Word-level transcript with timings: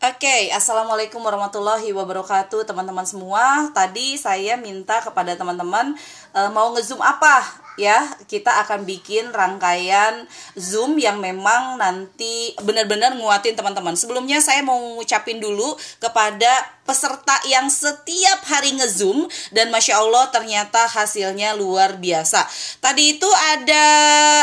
Oke, 0.00 0.48
assalamualaikum 0.48 1.20
warahmatullahi 1.20 1.92
wabarakatuh, 1.92 2.64
teman-teman 2.64 3.04
semua. 3.04 3.68
Tadi 3.76 4.16
saya 4.16 4.56
minta 4.56 4.96
kepada 5.04 5.36
teman-teman 5.36 5.92
e, 6.32 6.40
mau 6.56 6.72
ngezoom 6.72 7.04
apa 7.04 7.44
ya? 7.76 8.08
Kita 8.24 8.64
akan 8.64 8.88
bikin 8.88 9.28
rangkaian 9.28 10.24
zoom 10.56 10.96
yang 10.96 11.20
memang 11.20 11.76
nanti 11.76 12.56
benar-benar 12.64 13.12
nguatin 13.12 13.52
teman-teman. 13.52 13.92
Sebelumnya 13.92 14.40
saya 14.40 14.64
mau 14.64 14.80
ngucapin 14.96 15.36
dulu 15.36 15.76
kepada 16.00 16.48
peserta 16.88 17.36
yang 17.44 17.68
setiap 17.68 18.40
hari 18.48 18.80
ngezoom 18.80 19.28
dan 19.52 19.68
masya 19.68 20.00
Allah 20.00 20.32
ternyata 20.32 20.88
hasilnya 20.88 21.52
luar 21.60 22.00
biasa. 22.00 22.48
Tadi 22.80 23.20
itu 23.20 23.28
ada 23.28 23.84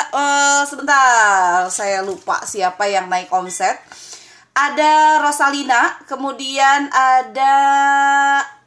e, 0.06 0.24
sebentar, 0.70 1.66
saya 1.74 2.06
lupa 2.06 2.46
siapa 2.46 2.86
yang 2.86 3.10
naik 3.10 3.34
omset 3.34 4.06
ada 4.58 5.22
Rosalina, 5.22 6.02
kemudian 6.10 6.90
ada 6.90 7.54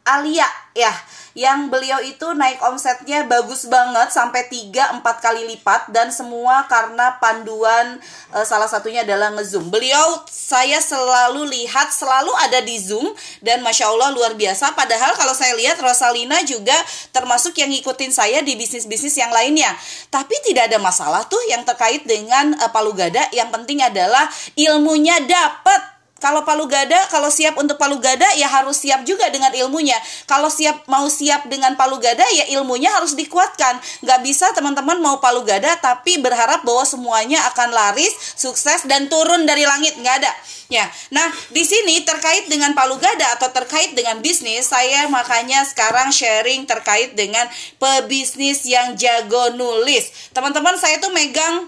Alia. 0.07 0.47
Ya 0.79 0.95
yang 1.35 1.71
beliau 1.71 2.03
itu 2.03 2.27
naik 2.35 2.59
omsetnya 2.67 3.23
bagus 3.27 3.71
banget 3.71 4.11
sampai 4.11 4.51
3 4.51 4.99
4 4.99 5.25
kali 5.25 5.47
lipat 5.55 5.91
dan 5.95 6.11
semua 6.11 6.67
karena 6.67 7.19
panduan 7.23 8.03
e, 8.35 8.39
salah 8.43 8.67
satunya 8.67 9.07
adalah 9.07 9.31
ngezoom. 9.39 9.71
Beliau 9.71 10.27
saya 10.27 10.83
selalu 10.83 11.47
lihat 11.51 11.95
selalu 11.95 12.31
ada 12.47 12.59
di 12.63 12.77
Zoom 12.79 13.15
dan 13.43 13.63
Masya 13.63 13.91
Allah 13.91 14.11
luar 14.11 14.35
biasa 14.35 14.75
padahal 14.75 15.15
kalau 15.15 15.35
saya 15.35 15.55
lihat 15.55 15.79
Rosalina 15.79 16.43
juga 16.43 16.75
termasuk 17.15 17.55
yang 17.59 17.71
ngikutin 17.71 18.11
saya 18.11 18.43
di 18.43 18.59
bisnis-bisnis 18.59 19.15
yang 19.19 19.31
lainnya. 19.31 19.71
Tapi 20.11 20.35
tidak 20.47 20.71
ada 20.71 20.79
masalah 20.83 21.27
tuh 21.31 21.41
yang 21.47 21.63
terkait 21.63 22.03
dengan 22.07 22.55
e, 22.59 22.65
palu 22.75 22.91
gada, 22.95 23.23
yang 23.31 23.51
penting 23.55 23.83
adalah 23.83 24.27
ilmunya 24.59 25.23
dapat 25.27 25.90
kalau 26.21 26.45
palu 26.45 26.69
gada, 26.69 27.01
kalau 27.09 27.33
siap 27.33 27.57
untuk 27.57 27.81
palu 27.81 27.97
gada 27.97 28.29
ya 28.37 28.45
harus 28.47 28.77
siap 28.77 29.09
juga 29.09 29.33
dengan 29.33 29.51
ilmunya. 29.57 29.97
Kalau 30.29 30.53
siap 30.53 30.85
mau 30.85 31.09
siap 31.09 31.49
dengan 31.49 31.75
palu 31.81 31.97
gada 31.97 32.23
ya 32.37 32.53
ilmunya 32.53 32.93
harus 32.93 33.17
dikuatkan. 33.17 33.81
Gak 34.05 34.21
bisa 34.21 34.53
teman-teman 34.53 35.01
mau 35.01 35.17
palu 35.19 35.43
gada 35.43 35.73
tapi 35.81 36.21
berharap 36.21 36.61
bahwa 36.61 36.85
semuanya 36.85 37.41
akan 37.51 37.73
laris, 37.73 38.13
sukses 38.37 38.85
dan 38.85 39.09
turun 39.09 39.49
dari 39.49 39.65
langit. 39.65 39.97
Nggak 39.97 40.17
ada. 40.21 40.33
Ya, 40.71 40.87
nah 41.11 41.27
di 41.51 41.67
sini 41.67 42.07
terkait 42.07 42.47
dengan 42.47 42.71
palu 42.79 42.95
gada 42.95 43.35
atau 43.35 43.51
terkait 43.51 43.91
dengan 43.91 44.23
bisnis, 44.23 44.71
saya 44.71 45.11
makanya 45.11 45.67
sekarang 45.67 46.15
sharing 46.15 46.63
terkait 46.63 47.19
dengan 47.19 47.43
pebisnis 47.83 48.63
yang 48.63 48.95
jago 48.95 49.51
nulis. 49.59 50.31
Teman-teman 50.31 50.79
saya 50.79 51.03
tuh 51.03 51.11
megang 51.11 51.67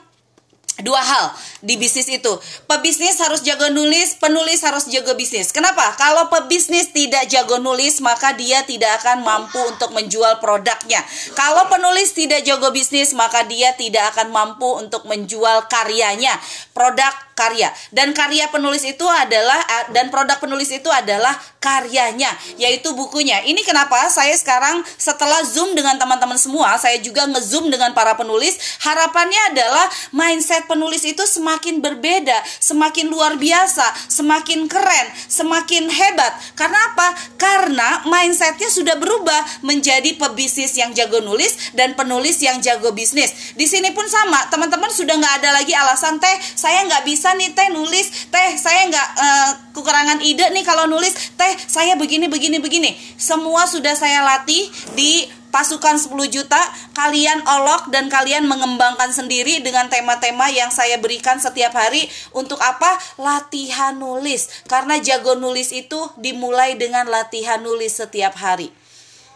dua 0.81 1.05
hal 1.05 1.37
di 1.61 1.77
bisnis 1.77 2.09
itu. 2.09 2.33
Pebisnis 2.65 3.21
harus 3.21 3.45
jago 3.45 3.69
nulis, 3.69 4.17
penulis 4.17 4.65
harus 4.65 4.89
jago 4.89 5.13
bisnis. 5.13 5.53
Kenapa? 5.53 5.93
Kalau 6.01 6.33
pebisnis 6.33 6.89
tidak 6.97 7.29
jago 7.29 7.61
nulis, 7.61 8.01
maka 8.01 8.33
dia 8.33 8.65
tidak 8.65 9.05
akan 9.05 9.21
mampu 9.21 9.61
untuk 9.69 9.93
menjual 9.93 10.41
produknya. 10.41 11.05
Kalau 11.37 11.69
penulis 11.69 12.17
tidak 12.17 12.43
jago 12.49 12.73
bisnis, 12.73 13.13
maka 13.13 13.45
dia 13.45 13.77
tidak 13.77 14.17
akan 14.17 14.33
mampu 14.33 14.69
untuk 14.81 15.05
menjual 15.05 15.69
karyanya. 15.69 16.41
Produk 16.73 17.32
karya. 17.43 17.69
Dan 17.91 18.15
karya 18.15 18.47
penulis 18.55 18.87
itu 18.87 19.03
adalah 19.03 19.59
dan 19.91 20.15
produk 20.15 20.39
penulis 20.39 20.71
itu 20.71 20.87
adalah 20.87 21.35
karyanya 21.59 22.31
yaitu 22.59 22.95
bukunya. 22.95 23.43
Ini 23.43 23.59
kenapa 23.67 24.07
saya 24.11 24.35
sekarang 24.39 24.87
setelah 24.95 25.43
zoom 25.43 25.75
dengan 25.75 25.99
teman-teman 25.99 26.39
semua 26.39 26.79
saya 26.79 27.03
juga 27.03 27.27
ngezoom 27.27 27.71
dengan 27.71 27.91
para 27.95 28.15
penulis 28.15 28.79
harapannya 28.83 29.55
adalah 29.55 29.87
mindset 30.15 30.71
penulis 30.71 31.03
itu 31.03 31.23
semakin 31.27 31.83
berbeda 31.83 32.35
semakin 32.63 33.11
luar 33.11 33.39
biasa 33.39 34.11
semakin 34.11 34.71
keren 34.71 35.07
semakin 35.27 35.91
hebat. 35.91 36.33
Karena 36.55 36.79
apa? 36.95 37.09
Karena 37.39 38.07
mindsetnya 38.07 38.71
sudah 38.71 38.95
berubah 38.99 39.67
menjadi 39.67 40.15
pebisnis 40.19 40.75
yang 40.79 40.95
jago 40.95 41.19
nulis 41.19 41.75
dan 41.75 41.95
penulis 41.99 42.39
yang 42.43 42.61
jago 42.61 42.93
bisnis. 42.95 43.55
Di 43.57 43.65
sini 43.67 43.91
pun 43.91 44.05
sama 44.07 44.47
teman-teman 44.53 44.91
sudah 44.93 45.17
nggak 45.17 45.35
ada 45.43 45.51
lagi 45.57 45.73
alasan 45.73 46.21
teh 46.21 46.37
saya 46.55 46.85
nggak 46.87 47.05
bisa 47.09 47.32
nih 47.37 47.51
teh 47.53 47.69
nulis. 47.73 48.29
Teh 48.29 48.49
saya 48.59 48.89
nggak 48.89 49.09
uh, 49.19 49.51
kekurangan 49.77 50.19
ide 50.25 50.49
nih 50.53 50.65
kalau 50.65 50.89
nulis. 50.89 51.13
Teh 51.35 51.53
saya 51.67 51.97
begini 51.97 52.29
begini 52.29 52.59
begini. 52.59 52.95
Semua 53.17 53.65
sudah 53.69 53.93
saya 53.97 54.25
latih 54.25 54.69
di 54.97 55.25
pasukan 55.53 56.01
10 56.01 56.17
juta. 56.33 56.59
Kalian 56.97 57.45
olok 57.45 57.93
dan 57.93 58.09
kalian 58.09 58.49
mengembangkan 58.49 59.13
sendiri 59.13 59.61
dengan 59.61 59.87
tema-tema 59.93 60.49
yang 60.49 60.73
saya 60.73 60.97
berikan 60.97 61.39
setiap 61.39 61.77
hari. 61.77 62.09
Untuk 62.33 62.59
apa? 62.59 62.97
Latihan 63.21 63.95
nulis. 63.97 64.65
Karena 64.67 64.97
jago 64.99 65.37
nulis 65.37 65.71
itu 65.71 66.01
dimulai 66.17 66.75
dengan 66.81 67.07
latihan 67.07 67.61
nulis 67.61 68.01
setiap 68.01 68.37
hari. 68.41 68.73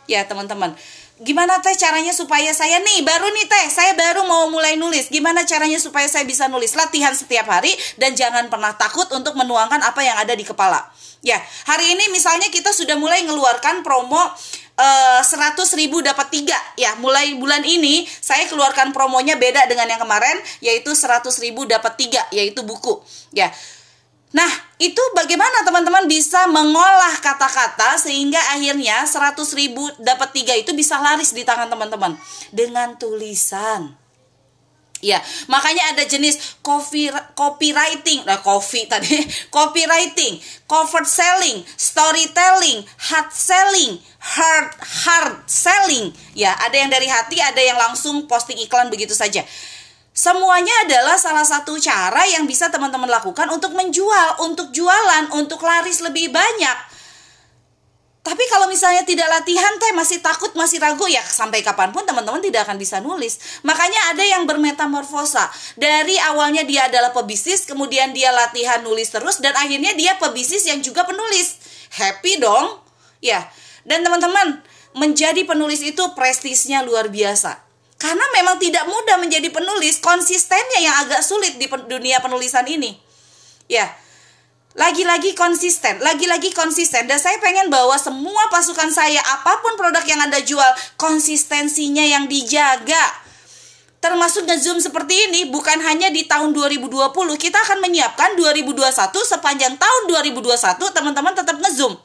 Ya 0.07 0.23
teman-teman 0.23 0.79
gimana 1.17 1.57
teh 1.65 1.73
caranya 1.81 2.13
supaya 2.13 2.53
saya? 2.53 2.77
Nih 2.83 3.01
baru 3.01 3.33
nih 3.33 3.47
teh 3.49 3.67
saya 3.73 3.97
baru 3.97 4.29
mau 4.29 4.53
mulai 4.53 4.77
nulis. 4.77 5.09
Gimana 5.09 5.49
caranya 5.49 5.81
supaya 5.81 6.05
saya 6.11 6.29
bisa 6.29 6.45
nulis? 6.53 6.77
Latihan 6.77 7.17
setiap 7.17 7.49
hari 7.49 7.73
dan 7.97 8.13
jangan 8.13 8.53
pernah 8.53 8.77
takut 8.77 9.09
untuk 9.17 9.33
menuangkan 9.33 9.81
apa 9.81 10.01
yang 10.05 10.17
ada 10.21 10.37
di 10.37 10.45
kepala. 10.45 10.85
Ya 11.25 11.41
hari 11.65 11.97
ini 11.97 12.13
misalnya 12.13 12.53
kita 12.53 12.71
sudah 12.77 13.01
mulai 13.01 13.25
ngeluarkan 13.25 13.81
promo 13.81 14.21
eh, 14.77 15.21
seratus 15.25 15.73
ribu 15.73 16.05
dapat 16.05 16.29
tiga. 16.29 16.59
Ya 16.77 16.93
mulai 17.01 17.33
bulan 17.41 17.65
ini 17.65 18.05
saya 18.05 18.45
keluarkan 18.53 18.93
promonya 18.93 19.41
beda 19.41 19.65
dengan 19.65 19.89
yang 19.89 20.01
kemarin 20.03 20.37
yaitu 20.61 20.93
seratus 20.93 21.41
ribu 21.41 21.65
dapat 21.65 21.97
tiga 21.97 22.21
yaitu 22.29 22.61
buku. 22.61 23.01
Ya 23.33 23.49
Nah, 24.35 24.51
itu 24.77 24.99
bagaimana 25.15 25.63
teman-teman 25.63 26.05
bisa 26.11 26.51
mengolah 26.51 27.15
kata-kata 27.23 27.97
sehingga 27.97 28.43
akhirnya 28.53 29.07
100 29.07 29.39
ribu 29.55 29.87
dapat 30.03 30.35
tiga 30.35 30.53
itu 30.53 30.75
bisa 30.75 30.99
laris 30.99 31.31
di 31.31 31.47
tangan 31.47 31.71
teman-teman 31.71 32.19
dengan 32.51 32.99
tulisan. 32.99 33.95
Ya, 35.05 35.21
makanya 35.53 35.93
ada 35.93 36.09
jenis 36.09 36.57
copy, 36.65 37.13
copywriting, 37.37 38.25
nah 38.25 38.41
coffee 38.41 38.89
tadi, 38.93 39.29
copywriting, 39.53 40.41
cover 40.65 41.05
selling, 41.05 41.61
storytelling, 41.77 42.81
hard 43.13 43.29
selling, 43.29 44.01
hard 44.17 44.73
hard 44.81 45.37
selling. 45.45 46.17
Ya, 46.33 46.57
ada 46.57 46.81
yang 46.81 46.89
dari 46.89 47.13
hati, 47.13 47.37
ada 47.45 47.61
yang 47.61 47.77
langsung 47.77 48.25
posting 48.25 48.57
iklan 48.65 48.89
begitu 48.89 49.13
saja. 49.13 49.45
Semuanya 50.17 50.73
adalah 50.89 51.21
salah 51.21 51.45
satu 51.45 51.77
cara 51.77 52.25
yang 52.25 52.49
bisa 52.49 52.73
teman-teman 52.73 53.05
lakukan 53.05 53.53
untuk 53.53 53.77
menjual, 53.77 54.49
untuk 54.49 54.73
jualan, 54.73 55.29
untuk 55.37 55.61
laris 55.61 56.01
lebih 56.01 56.33
banyak. 56.33 56.97
Tapi 58.25 58.41
kalau 58.49 58.65
misalnya 58.65 59.05
tidak 59.05 59.29
latihan 59.29 59.77
teh 59.77 59.93
masih 59.93 60.25
takut, 60.25 60.57
masih 60.57 60.81
ragu 60.81 61.05
ya 61.05 61.21
sampai 61.21 61.61
kapan 61.61 61.93
pun 61.93 62.09
teman-teman 62.09 62.41
tidak 62.41 62.65
akan 62.65 62.81
bisa 62.81 62.97
nulis. 62.97 63.61
Makanya 63.61 64.17
ada 64.17 64.25
yang 64.25 64.49
bermetamorfosa. 64.49 65.53
Dari 65.77 66.17
awalnya 66.33 66.65
dia 66.65 66.89
adalah 66.89 67.13
pebisnis, 67.13 67.69
kemudian 67.69 68.17
dia 68.17 68.33
latihan 68.33 68.81
nulis 68.81 69.13
terus 69.13 69.37
dan 69.45 69.53
akhirnya 69.53 69.93
dia 69.93 70.17
pebisnis 70.17 70.65
yang 70.65 70.81
juga 70.81 71.05
penulis. 71.05 71.61
Happy 71.93 72.41
dong? 72.41 72.81
Ya. 73.21 73.53
Dan 73.85 74.01
teman-teman, 74.01 74.65
menjadi 74.97 75.45
penulis 75.45 75.85
itu 75.85 76.03
prestisnya 76.17 76.81
luar 76.81 77.13
biasa 77.13 77.66
karena 77.97 78.25
memang 78.37 78.61
tidak 78.61 78.85
mudah 78.85 79.17
menjadi 79.17 79.49
penulis, 79.49 79.97
konsistennya 80.05 80.81
yang 80.85 80.97
agak 81.09 81.25
sulit 81.25 81.57
di 81.57 81.65
dunia 81.65 82.21
penulisan 82.21 82.69
ini. 82.69 82.93
Ya, 83.67 83.89
lagi-lagi 84.77 85.33
konsisten, 85.33 86.05
lagi-lagi 86.05 86.53
konsisten. 86.53 87.09
Dan 87.09 87.17
saya 87.17 87.41
pengen 87.41 87.73
bawa 87.73 87.97
semua 87.97 88.53
pasukan 88.53 88.93
saya, 88.93 89.25
apa 89.25 89.65
pun 89.65 89.81
produk 89.81 90.05
yang 90.05 90.21
Anda 90.21 90.45
jual, 90.45 90.69
konsistensinya 91.01 92.05
yang 92.05 92.29
dijaga. 92.29 93.25
Termasuk 93.97 94.45
nge-zoom 94.45 94.77
seperti 94.79 95.17
ini, 95.33 95.49
bukan 95.49 95.81
hanya 95.81 96.13
di 96.13 96.29
tahun 96.29 96.53
2020, 96.53 97.11
kita 97.41 97.59
akan 97.65 97.81
menyiapkan 97.81 98.37
2021 98.37 98.93
sepanjang 99.25 99.75
tahun 99.81 100.03
2021, 100.13 100.93
teman-teman 100.93 101.33
tetap 101.33 101.57
nge-zoom. 101.57 101.97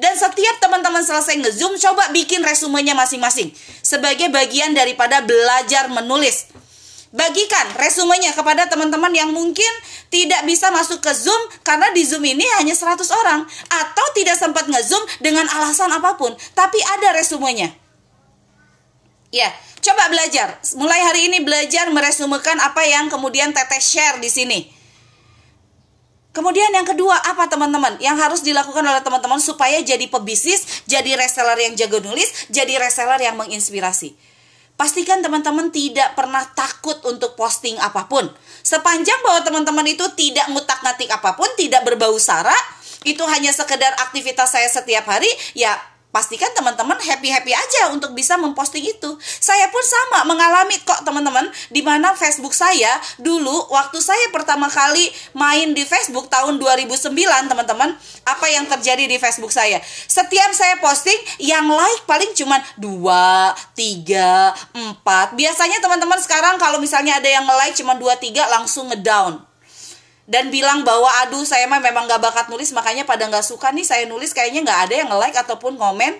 Dan 0.00 0.16
setiap 0.16 0.56
teman-teman 0.62 1.04
selesai 1.04 1.36
nge-zoom, 1.40 1.76
coba 1.76 2.08
bikin 2.16 2.40
resumenya 2.40 2.96
masing-masing. 2.96 3.52
Sebagai 3.84 4.32
bagian 4.32 4.72
daripada 4.72 5.20
belajar 5.20 5.92
menulis. 5.92 6.48
Bagikan 7.12 7.76
resumenya 7.76 8.32
kepada 8.32 8.72
teman-teman 8.72 9.12
yang 9.12 9.28
mungkin 9.36 9.68
tidak 10.08 10.48
bisa 10.48 10.72
masuk 10.72 11.04
ke 11.04 11.12
Zoom 11.12 11.36
karena 11.60 11.92
di 11.92 12.08
Zoom 12.08 12.24
ini 12.24 12.40
hanya 12.56 12.72
100 12.72 13.04
orang. 13.12 13.44
Atau 13.68 14.06
tidak 14.16 14.40
sempat 14.40 14.64
nge-zoom 14.64 15.04
dengan 15.20 15.44
alasan 15.44 15.92
apa 15.92 16.16
pun. 16.16 16.32
Tapi 16.56 16.80
ada 16.80 17.12
resumenya. 17.12 17.68
Ya, 19.28 19.52
coba 19.84 20.08
belajar. 20.08 20.56
Mulai 20.72 21.00
hari 21.04 21.20
ini 21.28 21.44
belajar 21.44 21.92
meresumekan 21.92 22.56
apa 22.64 22.80
yang 22.88 23.12
kemudian 23.12 23.52
Teteh 23.52 23.80
share 23.80 24.16
di 24.16 24.32
sini 24.32 24.81
Kemudian 26.32 26.72
yang 26.72 26.88
kedua 26.88 27.12
apa 27.12 27.44
teman-teman 27.44 28.00
yang 28.00 28.16
harus 28.16 28.40
dilakukan 28.40 28.80
oleh 28.80 29.04
teman-teman 29.04 29.36
supaya 29.36 29.76
jadi 29.84 30.08
pebisnis, 30.08 30.84
jadi 30.88 31.20
reseller 31.20 31.60
yang 31.60 31.76
jago 31.76 32.00
nulis, 32.00 32.48
jadi 32.48 32.80
reseller 32.80 33.20
yang 33.20 33.36
menginspirasi. 33.36 34.16
Pastikan 34.72 35.20
teman-teman 35.20 35.68
tidak 35.68 36.16
pernah 36.16 36.40
takut 36.56 36.96
untuk 37.04 37.36
posting 37.36 37.76
apa 37.76 38.08
pun. 38.08 38.24
Sepanjang 38.64 39.20
bahwa 39.20 39.44
teman-teman 39.44 39.84
itu 39.92 40.08
tidak 40.16 40.48
ngutak-ngatik 40.48 41.12
apa 41.12 41.36
pun, 41.36 41.46
tidak 41.60 41.84
berbau 41.84 42.16
sara, 42.16 42.56
itu 43.04 43.20
hanya 43.28 43.52
sekedar 43.52 43.92
aktivitas 44.00 44.56
saya 44.56 44.72
setiap 44.72 45.04
hari, 45.04 45.28
ya 45.52 45.76
pastikan 46.12 46.52
teman-teman 46.52 47.00
happy-happy 47.00 47.56
aja 47.56 47.88
untuk 47.90 48.12
bisa 48.12 48.36
memposting 48.36 48.84
itu. 48.84 49.16
Saya 49.18 49.72
pun 49.72 49.80
sama 49.80 50.28
mengalami 50.28 50.76
kok 50.84 51.00
teman-teman 51.02 51.48
di 51.72 51.80
mana 51.80 52.12
Facebook 52.12 52.52
saya 52.52 53.00
dulu 53.16 53.72
waktu 53.72 53.98
saya 53.98 54.28
pertama 54.30 54.68
kali 54.68 55.08
main 55.32 55.72
di 55.72 55.88
Facebook 55.88 56.28
tahun 56.28 56.60
2009 56.60 57.16
teman-teman, 57.48 57.96
apa 58.28 58.46
yang 58.52 58.68
terjadi 58.68 59.08
di 59.08 59.16
Facebook 59.16 59.50
saya? 59.50 59.80
Setiap 60.06 60.52
saya 60.52 60.76
posting 60.78 61.16
yang 61.40 61.64
like 61.66 62.04
paling 62.04 62.30
cuma 62.36 62.60
2, 62.76 62.84
3, 62.84 65.00
4. 65.00 65.40
Biasanya 65.40 65.80
teman-teman 65.80 66.20
sekarang 66.20 66.60
kalau 66.60 66.76
misalnya 66.76 67.16
ada 67.16 67.26
yang 67.26 67.48
like 67.48 67.74
cuma 67.74 67.96
2 67.96 68.04
3 68.20 68.54
langsung 68.60 68.92
ngedown 68.92 69.51
dan 70.32 70.48
bilang 70.48 70.80
bahwa 70.80 71.12
aduh 71.28 71.44
saya 71.44 71.68
mah 71.68 71.76
memang 71.76 72.08
gak 72.08 72.24
bakat 72.24 72.48
nulis 72.48 72.72
makanya 72.72 73.04
pada 73.04 73.28
nggak 73.28 73.44
suka 73.44 73.68
nih 73.68 73.84
saya 73.84 74.08
nulis 74.08 74.32
kayaknya 74.32 74.64
nggak 74.64 74.80
ada 74.88 74.94
yang 75.04 75.08
nge-like 75.12 75.36
ataupun 75.36 75.76
komen 75.76 76.16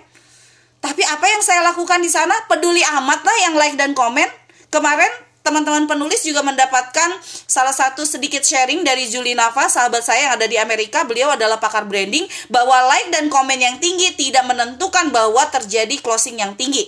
tapi 0.77 1.01
apa 1.01 1.25
yang 1.25 1.41
saya 1.41 1.65
lakukan 1.65 1.97
di 1.97 2.13
sana 2.13 2.37
peduli 2.45 2.85
amat 2.85 3.25
lah 3.25 3.37
yang 3.49 3.57
like 3.57 3.73
dan 3.73 3.97
komen 3.97 4.29
kemarin 4.69 5.09
teman-teman 5.41 5.89
penulis 5.89 6.21
juga 6.23 6.45
mendapatkan 6.45 7.09
salah 7.25 7.73
satu 7.73 8.07
sedikit 8.07 8.47
sharing 8.47 8.79
dari 8.87 9.11
Julie 9.11 9.35
Nava, 9.35 9.67
sahabat 9.67 9.99
saya 9.99 10.31
yang 10.31 10.33
ada 10.39 10.47
di 10.47 10.55
Amerika. 10.55 11.03
Beliau 11.03 11.35
adalah 11.35 11.59
pakar 11.59 11.83
branding 11.83 12.23
bahwa 12.47 12.79
like 12.87 13.11
dan 13.11 13.27
komen 13.27 13.59
yang 13.59 13.75
tinggi 13.83 14.15
tidak 14.15 14.47
menentukan 14.47 15.11
bahwa 15.11 15.43
terjadi 15.51 15.99
closing 15.99 16.39
yang 16.39 16.55
tinggi. 16.55 16.87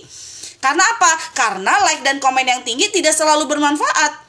Karena 0.64 0.80
apa? 0.80 1.12
Karena 1.36 1.84
like 1.84 2.00
dan 2.00 2.16
komen 2.16 2.48
yang 2.48 2.64
tinggi 2.64 2.88
tidak 2.88 3.12
selalu 3.12 3.44
bermanfaat 3.44 4.25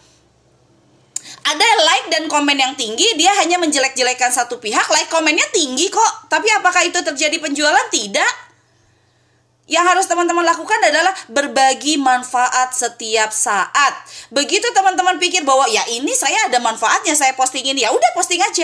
ada 1.48 1.68
like 1.88 2.08
dan 2.12 2.28
komen 2.28 2.60
yang 2.60 2.76
tinggi 2.76 3.16
dia 3.16 3.32
hanya 3.40 3.56
menjelek-jelekan 3.56 4.36
satu 4.36 4.60
pihak 4.60 4.84
like 4.92 5.08
komennya 5.08 5.48
tinggi 5.56 5.88
kok 5.88 6.28
tapi 6.28 6.52
apakah 6.52 6.84
itu 6.84 7.00
terjadi 7.00 7.40
penjualan 7.40 7.88
tidak 7.88 8.48
yang 9.68 9.84
harus 9.84 10.08
teman-teman 10.08 10.48
lakukan 10.48 10.80
adalah 10.80 11.12
berbagi 11.28 12.00
manfaat 12.00 12.72
setiap 12.72 13.36
saat. 13.36 13.94
Begitu 14.32 14.64
teman-teman 14.72 15.20
pikir 15.20 15.44
bahwa 15.44 15.68
ya 15.68 15.84
ini 15.92 16.16
saya 16.16 16.48
ada 16.48 16.56
manfaatnya 16.64 17.12
saya 17.20 17.36
postingin 17.36 17.76
ya 17.76 17.92
udah 17.92 18.12
posting 18.16 18.40
aja. 18.40 18.64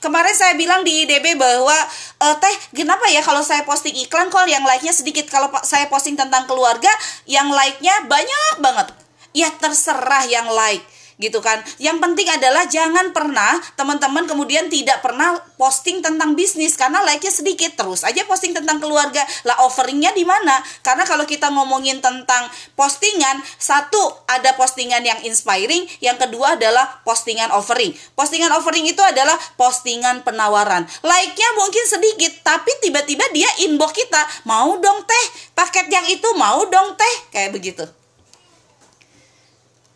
Kemarin 0.00 0.32
saya 0.32 0.56
bilang 0.56 0.88
di 0.88 1.04
IDB 1.04 1.36
bahwa 1.36 1.76
e, 2.16 2.26
teh 2.40 2.56
kenapa 2.72 3.08
ya 3.12 3.20
kalau 3.20 3.44
saya 3.44 3.60
posting 3.68 3.92
iklan 4.08 4.32
kok 4.32 4.48
yang 4.48 4.64
like-nya 4.64 4.92
sedikit 4.92 5.28
kalau 5.28 5.52
saya 5.64 5.88
posting 5.92 6.16
tentang 6.16 6.48
keluarga 6.48 6.92
yang 7.28 7.52
like-nya 7.52 8.08
banyak 8.08 8.64
banget. 8.64 8.88
Ya 9.36 9.52
terserah 9.52 10.24
yang 10.32 10.48
like 10.48 10.93
gitu 11.18 11.38
kan. 11.38 11.62
Yang 11.78 11.98
penting 12.02 12.28
adalah 12.30 12.66
jangan 12.66 13.14
pernah 13.14 13.58
teman-teman 13.78 14.26
kemudian 14.26 14.66
tidak 14.66 15.00
pernah 15.00 15.38
posting 15.54 16.02
tentang 16.02 16.34
bisnis 16.34 16.74
karena 16.74 17.00
like-nya 17.06 17.30
sedikit 17.30 17.78
terus 17.78 18.02
aja 18.02 18.26
posting 18.26 18.52
tentang 18.52 18.82
keluarga. 18.82 19.22
Lah 19.46 19.62
offeringnya 19.66 20.10
di 20.12 20.26
mana? 20.26 20.60
Karena 20.82 21.06
kalau 21.06 21.24
kita 21.24 21.50
ngomongin 21.54 22.02
tentang 22.02 22.50
postingan, 22.74 23.40
satu 23.58 24.26
ada 24.26 24.54
postingan 24.58 25.02
yang 25.06 25.20
inspiring, 25.22 25.86
yang 26.02 26.18
kedua 26.18 26.58
adalah 26.58 27.02
postingan 27.06 27.50
offering. 27.54 27.94
Postingan 28.18 28.50
offering 28.54 28.86
itu 28.86 29.00
adalah 29.00 29.34
postingan 29.54 30.26
penawaran. 30.26 30.84
Like-nya 31.00 31.48
mungkin 31.58 31.84
sedikit, 31.86 32.42
tapi 32.42 32.70
tiba-tiba 32.82 33.24
dia 33.30 33.48
inbox 33.64 33.94
kita, 33.94 34.22
mau 34.44 34.76
dong 34.78 35.06
teh, 35.06 35.24
paket 35.54 35.86
yang 35.88 36.06
itu 36.10 36.28
mau 36.34 36.66
dong 36.66 36.98
teh, 36.98 37.14
kayak 37.30 37.54
begitu. 37.54 38.03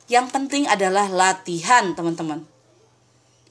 Yang 0.08 0.26
penting 0.32 0.64
adalah 0.64 1.04
latihan, 1.12 1.92
teman-teman. 1.92 2.48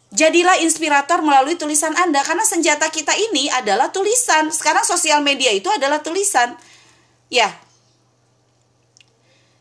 Jadilah 0.10 0.58
inspirator 0.66 1.22
melalui 1.22 1.54
tulisan 1.60 1.94
Anda 1.94 2.26
karena 2.26 2.42
senjata 2.42 2.90
kita 2.90 3.14
ini 3.14 3.52
adalah 3.54 3.94
tulisan. 3.94 4.50
Sekarang 4.50 4.82
sosial 4.82 5.22
media 5.22 5.54
itu 5.54 5.70
adalah 5.70 6.02
tulisan. 6.02 6.58
Ya. 7.30 7.54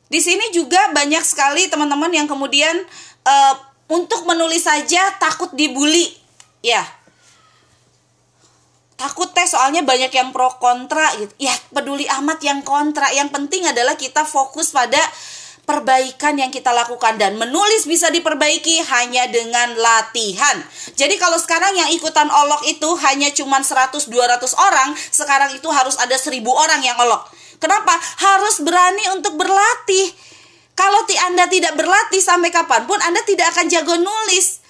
Di 0.06 0.22
sini 0.22 0.54
juga 0.54 0.94
banyak 0.94 1.20
sekali 1.26 1.66
teman-teman 1.66 2.08
yang 2.14 2.30
kemudian 2.30 2.78
uh, 3.26 3.54
untuk 3.90 4.22
menulis 4.24 4.64
saja 4.64 5.02
takut 5.18 5.50
dibully. 5.52 6.14
Ya. 6.62 6.86
Takut 8.96 9.28
teh 9.34 9.44
soalnya 9.44 9.84
banyak 9.84 10.08
yang 10.14 10.32
pro 10.32 10.48
kontra 10.56 11.10
gitu. 11.20 11.34
Ya, 11.36 11.52
peduli 11.74 12.08
amat 12.22 12.40
yang 12.40 12.64
kontra. 12.64 13.10
Yang 13.12 13.34
penting 13.34 13.66
adalah 13.68 13.98
kita 13.98 14.24
fokus 14.24 14.72
pada 14.72 15.02
perbaikan 15.66 16.38
yang 16.38 16.54
kita 16.54 16.70
lakukan 16.70 17.18
dan 17.18 17.34
menulis 17.34 17.90
bisa 17.90 18.08
diperbaiki 18.08 18.86
hanya 18.86 19.26
dengan 19.26 19.74
latihan. 19.74 20.62
Jadi 20.94 21.18
kalau 21.18 21.36
sekarang 21.36 21.74
yang 21.74 21.90
ikutan 21.90 22.30
olok 22.30 22.62
itu 22.70 22.86
hanya 23.02 23.34
cuma 23.34 23.58
100 23.58 24.06
200 24.06 24.46
orang, 24.56 24.94
sekarang 25.10 25.50
itu 25.58 25.66
harus 25.68 25.98
ada 25.98 26.14
1000 26.14 26.38
orang 26.46 26.80
yang 26.80 26.94
olok. 27.02 27.26
Kenapa? 27.58 27.98
Harus 27.98 28.62
berani 28.62 29.10
untuk 29.12 29.34
berlatih. 29.34 30.14
Kalau 30.78 31.02
Anda 31.26 31.50
tidak 31.50 31.74
berlatih 31.74 32.22
sampai 32.22 32.54
kapan 32.54 32.86
pun 32.86 33.00
Anda 33.02 33.24
tidak 33.26 33.50
akan 33.56 33.66
jago 33.66 33.98
nulis. 33.98 34.62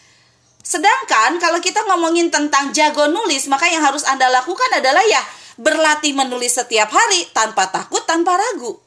Sedangkan 0.63 1.39
kalau 1.43 1.61
kita 1.61 1.85
ngomongin 1.87 2.33
tentang 2.33 2.73
jago 2.73 3.11
nulis, 3.11 3.47
maka 3.53 3.69
yang 3.69 3.85
harus 3.85 4.07
Anda 4.07 4.33
lakukan 4.33 4.71
adalah 4.81 5.03
ya 5.05 5.21
berlatih 5.59 6.15
menulis 6.15 6.57
setiap 6.57 6.89
hari 6.89 7.27
tanpa 7.35 7.69
takut, 7.69 8.07
tanpa 8.07 8.39
ragu. 8.39 8.86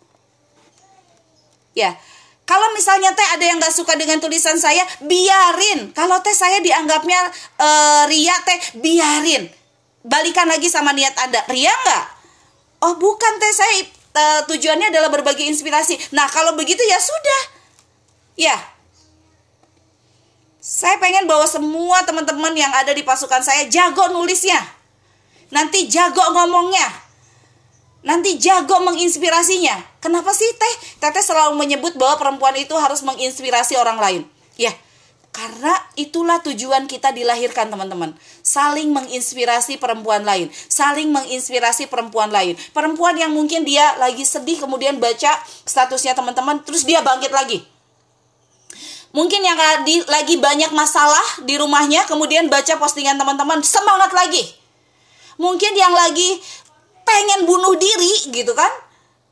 Ya, 1.78 1.96
kalau 2.50 2.66
misalnya 2.74 3.14
teh 3.14 3.28
ada 3.30 3.46
yang 3.46 3.62
gak 3.62 3.70
suka 3.70 3.94
dengan 3.94 4.18
tulisan 4.18 4.58
saya, 4.58 4.82
biarin. 5.06 5.94
Kalau 5.94 6.18
teh 6.26 6.34
saya 6.34 6.58
dianggapnya 6.66 7.22
uh, 7.62 8.04
ria 8.10 8.34
teh, 8.42 8.82
biarin. 8.82 9.46
Balikan 10.02 10.50
lagi 10.50 10.66
sama 10.66 10.90
niat 10.90 11.14
Anda. 11.22 11.46
Ria 11.46 11.70
nggak? 11.70 12.06
Oh 12.90 12.98
bukan 12.98 13.34
teh 13.38 13.54
saya 13.54 13.86
uh, 14.18 14.42
tujuannya 14.50 14.90
adalah 14.90 15.14
berbagi 15.14 15.46
inspirasi. 15.46 16.00
Nah 16.16 16.26
kalau 16.32 16.58
begitu 16.58 16.82
ya 16.82 16.98
sudah. 16.98 17.42
Ya. 18.34 18.58
Saya 20.58 20.98
pengen 20.98 21.30
bawa 21.30 21.46
semua 21.46 22.02
teman-teman 22.02 22.56
yang 22.58 22.74
ada 22.74 22.98
di 22.98 23.06
pasukan 23.06 23.46
saya 23.46 23.70
jago 23.70 24.10
nulisnya. 24.10 24.58
Nanti 25.54 25.86
jago 25.86 26.34
ngomongnya 26.34 27.09
nanti 28.06 28.40
jago 28.40 28.80
menginspirasinya. 28.84 30.00
Kenapa 30.00 30.32
sih 30.32 30.48
Teh? 30.56 30.76
Teteh 31.04 31.24
selalu 31.24 31.60
menyebut 31.60 31.96
bahwa 32.00 32.16
perempuan 32.16 32.56
itu 32.56 32.72
harus 32.80 33.04
menginspirasi 33.04 33.76
orang 33.76 34.00
lain. 34.00 34.22
Ya, 34.60 34.72
karena 35.30 35.72
itulah 35.94 36.42
tujuan 36.42 36.90
kita 36.90 37.14
dilahirkan 37.14 37.70
teman-teman. 37.70 38.18
Saling 38.42 38.90
menginspirasi 38.90 39.78
perempuan 39.78 40.26
lain. 40.26 40.50
Saling 40.52 41.14
menginspirasi 41.14 41.86
perempuan 41.88 42.34
lain. 42.34 42.58
Perempuan 42.74 43.16
yang 43.16 43.32
mungkin 43.32 43.64
dia 43.64 43.96
lagi 44.02 44.26
sedih 44.26 44.58
kemudian 44.58 44.98
baca 44.98 45.38
statusnya 45.64 46.18
teman-teman. 46.18 46.66
Terus 46.66 46.84
dia 46.84 47.00
bangkit 47.06 47.30
lagi. 47.30 47.62
Mungkin 49.10 49.42
yang 49.42 49.58
lagi 50.06 50.36
banyak 50.38 50.70
masalah 50.70 51.24
di 51.42 51.58
rumahnya 51.58 52.06
kemudian 52.06 52.50
baca 52.50 52.78
postingan 52.82 53.16
teman-teman. 53.16 53.62
Semangat 53.62 54.14
lagi. 54.14 54.44
Mungkin 55.40 55.72
yang 55.72 55.96
lagi 55.96 56.36
pengen 57.10 57.50
bunuh 57.50 57.74
diri 57.74 58.30
gitu 58.30 58.54
kan 58.54 58.70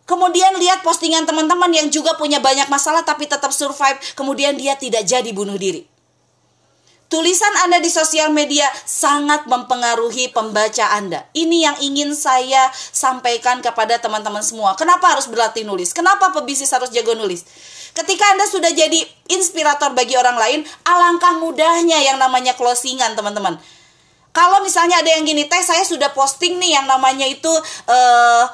Kemudian 0.07 0.55
lihat 0.55 0.87
postingan 0.87 1.27
teman-teman 1.27 1.67
yang 1.67 1.91
juga 1.91 2.15
punya 2.15 2.39
banyak 2.39 2.71
masalah 2.71 3.03
tapi 3.03 3.27
tetap 3.27 3.51
survive, 3.51 3.99
kemudian 4.15 4.55
dia 4.55 4.79
tidak 4.79 5.03
jadi 5.03 5.35
bunuh 5.35 5.59
diri. 5.59 5.83
Tulisan 7.11 7.51
Anda 7.67 7.83
di 7.83 7.91
sosial 7.91 8.31
media 8.31 8.67
sangat 8.87 9.47
mempengaruhi 9.51 10.31
pembaca 10.31 10.95
Anda. 10.95 11.27
Ini 11.35 11.57
yang 11.59 11.77
ingin 11.83 12.15
saya 12.15 12.71
sampaikan 12.75 13.59
kepada 13.59 13.99
teman-teman 13.99 14.43
semua. 14.43 14.79
Kenapa 14.79 15.11
harus 15.11 15.27
berlatih 15.27 15.67
nulis? 15.67 15.91
Kenapa 15.91 16.31
pebisnis 16.31 16.71
harus 16.71 16.87
jago 16.91 17.11
nulis? 17.15 17.43
Ketika 17.91 18.31
Anda 18.31 18.47
sudah 18.47 18.71
jadi 18.71 19.03
inspirator 19.27 19.91
bagi 19.91 20.15
orang 20.15 20.39
lain, 20.39 20.59
alangkah 20.87 21.35
mudahnya 21.35 21.99
yang 21.99 22.15
namanya 22.15 22.55
closingan, 22.55 23.15
teman-teman 23.15 23.59
kalau 24.37 24.61
misalnya 24.61 25.01
ada 25.01 25.09
yang 25.17 25.25
gini 25.25 25.49
teh 25.49 25.65
saya 25.65 25.81
sudah 25.81 26.13
posting 26.13 26.61
nih 26.61 26.77
yang 26.77 26.85
namanya 26.85 27.25
itu 27.25 27.49
uh, 27.89 28.45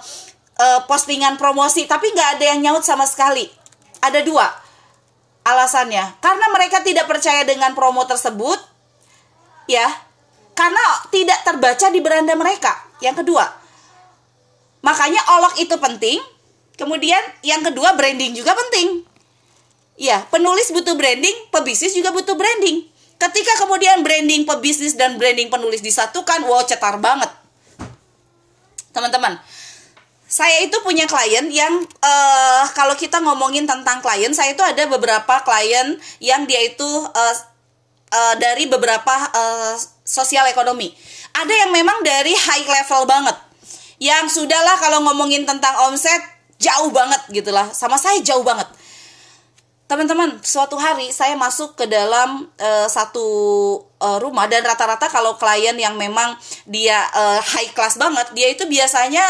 uh, 0.55 0.79
postingan 0.87 1.35
promosi 1.35 1.83
tapi 1.83 2.07
nggak 2.07 2.39
ada 2.39 2.45
yang 2.55 2.59
nyaut 2.63 2.87
sama 2.87 3.03
sekali. 3.03 3.51
Ada 3.99 4.23
dua 4.23 4.47
alasannya. 5.43 6.23
Karena 6.23 6.47
mereka 6.55 6.79
tidak 6.87 7.03
percaya 7.11 7.43
dengan 7.43 7.75
promo 7.75 8.07
tersebut 8.07 8.63
ya 9.67 9.83
karena 10.55 10.79
tidak 11.11 11.43
terbaca 11.43 11.91
di 11.91 11.99
beranda 11.99 12.31
mereka. 12.39 12.71
Yang 13.03 13.27
kedua 13.27 13.43
makanya 14.79 15.19
olok 15.35 15.59
itu 15.59 15.75
penting. 15.75 16.23
Kemudian 16.79 17.19
yang 17.43 17.59
kedua 17.59 17.91
branding 17.99 18.31
juga 18.31 18.55
penting. 18.55 19.03
Ya 19.99 20.23
penulis 20.31 20.71
butuh 20.71 20.95
branding 20.95 21.51
pebisnis 21.51 21.91
juga 21.91 22.15
butuh 22.15 22.39
branding 22.39 22.92
Ketika 23.17 23.53
kemudian 23.63 24.03
branding 24.03 24.43
pebisnis 24.43 24.99
dan 24.99 25.15
branding 25.15 25.47
penulis 25.47 25.79
disatukan, 25.79 26.43
wow 26.43 26.63
cetar 26.67 26.99
banget. 26.99 27.31
Teman-teman, 28.93 29.39
saya 30.33 30.65
itu 30.65 30.77
punya 30.81 31.05
klien 31.05 31.45
yang 31.53 31.81
uh, 32.01 32.63
kalau 32.73 32.97
kita 32.97 33.21
ngomongin 33.21 33.69
tentang 33.69 34.01
klien, 34.01 34.33
saya 34.33 34.57
itu 34.57 34.65
ada 34.65 34.89
beberapa 34.89 35.45
klien 35.45 35.97
yang 36.17 36.49
dia 36.49 36.61
itu 36.65 36.85
uh, 36.85 37.35
uh, 38.13 38.35
dari 38.41 38.65
beberapa 38.65 39.13
uh, 39.33 39.77
sosial 40.01 40.49
ekonomi. 40.49 40.89
Ada 41.33 41.53
yang 41.65 41.71
memang 41.73 42.01
dari 42.05 42.33
high 42.33 42.65
level 42.65 43.05
banget. 43.09 43.37
Yang 44.01 44.41
sudahlah 44.41 44.77
kalau 44.77 45.05
ngomongin 45.05 45.45
tentang 45.45 45.89
omset 45.89 46.21
jauh 46.61 46.89
banget 46.89 47.21
gitulah. 47.33 47.69
Sama 47.73 47.97
saya 47.97 48.17
jauh 48.21 48.41
banget. 48.41 48.65
Teman-teman, 49.93 50.41
suatu 50.41 50.73
hari 50.73 51.13
saya 51.13 51.37
masuk 51.37 51.77
ke 51.77 51.85
dalam 51.85 52.49
uh, 52.57 52.89
satu 52.89 53.21
uh, 54.01 54.17
rumah 54.17 54.49
dan 54.49 54.65
rata-rata 54.65 55.05
kalau 55.05 55.37
klien 55.37 55.77
yang 55.77 55.93
memang 56.01 56.33
dia 56.65 56.97
uh, 57.13 57.37
high 57.37 57.69
class 57.77 58.01
banget, 58.01 58.25
dia 58.33 58.49
itu 58.49 58.65
biasanya 58.65 59.21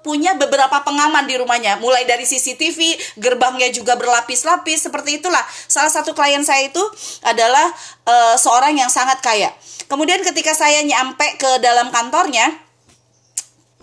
punya 0.00 0.32
beberapa 0.40 0.80
pengaman 0.88 1.28
di 1.28 1.36
rumahnya, 1.36 1.76
mulai 1.84 2.08
dari 2.08 2.24
CCTV, 2.24 2.96
gerbangnya 3.20 3.68
juga 3.76 3.92
berlapis-lapis, 4.00 4.88
seperti 4.88 5.20
itulah. 5.20 5.44
Salah 5.68 5.92
satu 5.92 6.16
klien 6.16 6.40
saya 6.48 6.64
itu 6.64 6.80
adalah 7.20 7.68
uh, 8.08 8.40
seorang 8.40 8.80
yang 8.80 8.88
sangat 8.88 9.20
kaya. 9.20 9.52
Kemudian 9.84 10.24
ketika 10.24 10.56
saya 10.56 10.80
nyampe 10.80 11.28
ke 11.36 11.60
dalam 11.60 11.92
kantornya, 11.92 12.48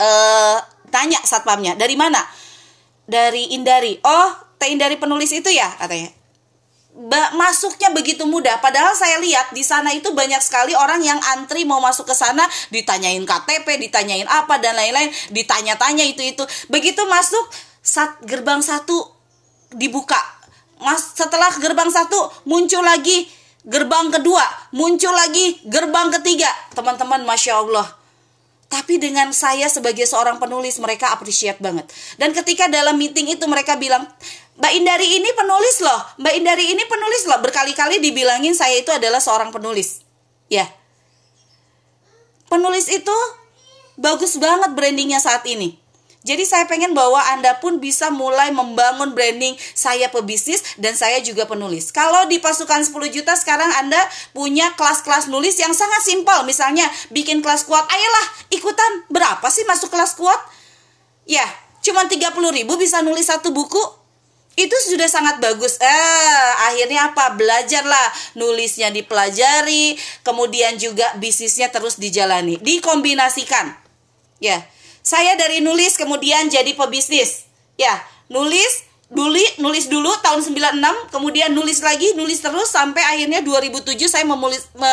uh, 0.02 0.58
tanya 0.90 1.22
satpamnya, 1.22 1.78
dari 1.78 1.94
mana? 1.94 2.26
Dari 3.06 3.54
Indari. 3.54 4.02
Oh, 4.02 4.47
Teh 4.58 4.68
Indari 4.74 4.98
penulis 4.98 5.30
itu 5.30 5.48
ya, 5.48 5.70
katanya 5.78 6.18
masuknya 7.38 7.94
begitu 7.94 8.26
mudah. 8.26 8.58
Padahal 8.58 8.90
saya 8.98 9.22
lihat 9.22 9.54
di 9.54 9.62
sana 9.62 9.94
itu 9.94 10.10
banyak 10.10 10.42
sekali 10.42 10.74
orang 10.74 10.98
yang 10.98 11.20
antri 11.38 11.62
mau 11.62 11.78
masuk 11.78 12.10
ke 12.10 12.14
sana, 12.14 12.42
ditanyain 12.74 13.22
KTP, 13.22 13.78
ditanyain 13.78 14.26
apa 14.26 14.58
dan 14.58 14.74
lain-lain, 14.74 15.14
ditanya-tanya 15.30 16.02
itu 16.02 16.26
itu. 16.26 16.42
Begitu 16.66 17.06
masuk, 17.06 17.46
saat 17.86 18.18
gerbang 18.26 18.58
satu 18.58 19.14
dibuka. 19.70 20.18
Mas 20.82 21.14
setelah 21.14 21.50
gerbang 21.58 21.90
satu 21.90 22.30
muncul 22.46 22.82
lagi 22.82 23.30
gerbang 23.62 24.10
kedua, 24.10 24.42
muncul 24.74 25.14
lagi 25.14 25.62
gerbang 25.70 26.10
ketiga. 26.18 26.50
Teman-teman, 26.74 27.22
masya 27.22 27.62
Allah. 27.62 27.86
Tapi 28.68 29.00
dengan 29.00 29.32
saya 29.32 29.64
sebagai 29.72 30.04
seorang 30.04 30.36
penulis 30.36 30.76
mereka 30.76 31.08
appreciate 31.16 31.56
banget. 31.56 31.88
Dan 32.20 32.36
ketika 32.36 32.68
dalam 32.68 33.00
meeting 33.00 33.32
itu 33.32 33.48
mereka 33.48 33.80
bilang, 33.80 34.04
Mbak 34.58 34.72
Indari 34.74 35.06
ini 35.22 35.30
penulis 35.38 35.76
loh, 35.86 36.00
Mbak 36.18 36.34
Indari 36.34 36.66
ini 36.74 36.82
penulis 36.90 37.30
loh. 37.30 37.38
Berkali-kali 37.38 38.02
dibilangin 38.02 38.58
saya 38.58 38.74
itu 38.74 38.90
adalah 38.90 39.22
seorang 39.22 39.54
penulis. 39.54 40.02
Ya. 40.50 40.66
Penulis 42.50 42.90
itu 42.90 43.14
bagus 43.94 44.34
banget 44.42 44.74
brandingnya 44.74 45.22
saat 45.22 45.46
ini. 45.46 45.78
Jadi 46.26 46.42
saya 46.42 46.66
pengen 46.66 46.90
bahwa 46.90 47.22
Anda 47.30 47.62
pun 47.62 47.78
bisa 47.78 48.10
mulai 48.10 48.50
membangun 48.50 49.14
branding 49.14 49.54
saya 49.78 50.10
pebisnis 50.10 50.74
dan 50.74 50.98
saya 50.98 51.22
juga 51.22 51.46
penulis. 51.46 51.94
Kalau 51.94 52.26
di 52.26 52.42
pasukan 52.42 52.82
10 52.82 53.14
juta 53.14 53.38
sekarang 53.38 53.70
Anda 53.78 54.02
punya 54.34 54.74
kelas-kelas 54.74 55.30
nulis 55.30 55.54
yang 55.62 55.70
sangat 55.70 56.02
simpel. 56.02 56.42
Misalnya 56.42 56.84
bikin 57.14 57.38
kelas 57.46 57.62
kuat, 57.62 57.86
ayolah 57.86 58.26
ikutan. 58.50 59.06
Berapa 59.06 59.46
sih 59.54 59.62
masuk 59.70 59.94
kelas 59.94 60.18
kuat? 60.18 60.42
Ya, 61.30 61.46
cuma 61.86 62.10
30 62.10 62.34
ribu 62.50 62.74
bisa 62.74 62.98
nulis 63.06 63.30
satu 63.30 63.54
buku 63.54 63.97
itu 64.58 64.74
sudah 64.90 65.06
sangat 65.06 65.38
bagus. 65.38 65.78
Eh, 65.78 66.50
akhirnya 66.66 67.14
apa? 67.14 67.38
Belajarlah 67.38 68.34
nulisnya 68.34 68.90
dipelajari, 68.90 69.94
kemudian 70.26 70.74
juga 70.74 71.06
bisnisnya 71.22 71.70
terus 71.70 71.94
dijalani, 71.94 72.58
dikombinasikan. 72.58 73.78
Ya. 74.42 74.66
Saya 75.06 75.38
dari 75.38 75.62
nulis 75.62 75.94
kemudian 75.94 76.50
jadi 76.50 76.74
pebisnis. 76.74 77.46
Ya, 77.78 78.02
nulis 78.26 78.88
Duli, 79.08 79.40
nulis 79.56 79.88
dulu 79.88 80.12
tahun 80.20 80.44
96, 80.44 80.84
kemudian 81.08 81.48
nulis 81.56 81.80
lagi, 81.80 82.12
nulis 82.12 82.44
terus 82.44 82.68
sampai 82.68 83.00
akhirnya 83.00 83.40
2007 83.40 84.04
saya 84.04 84.28
memulis, 84.28 84.68
me, 84.76 84.92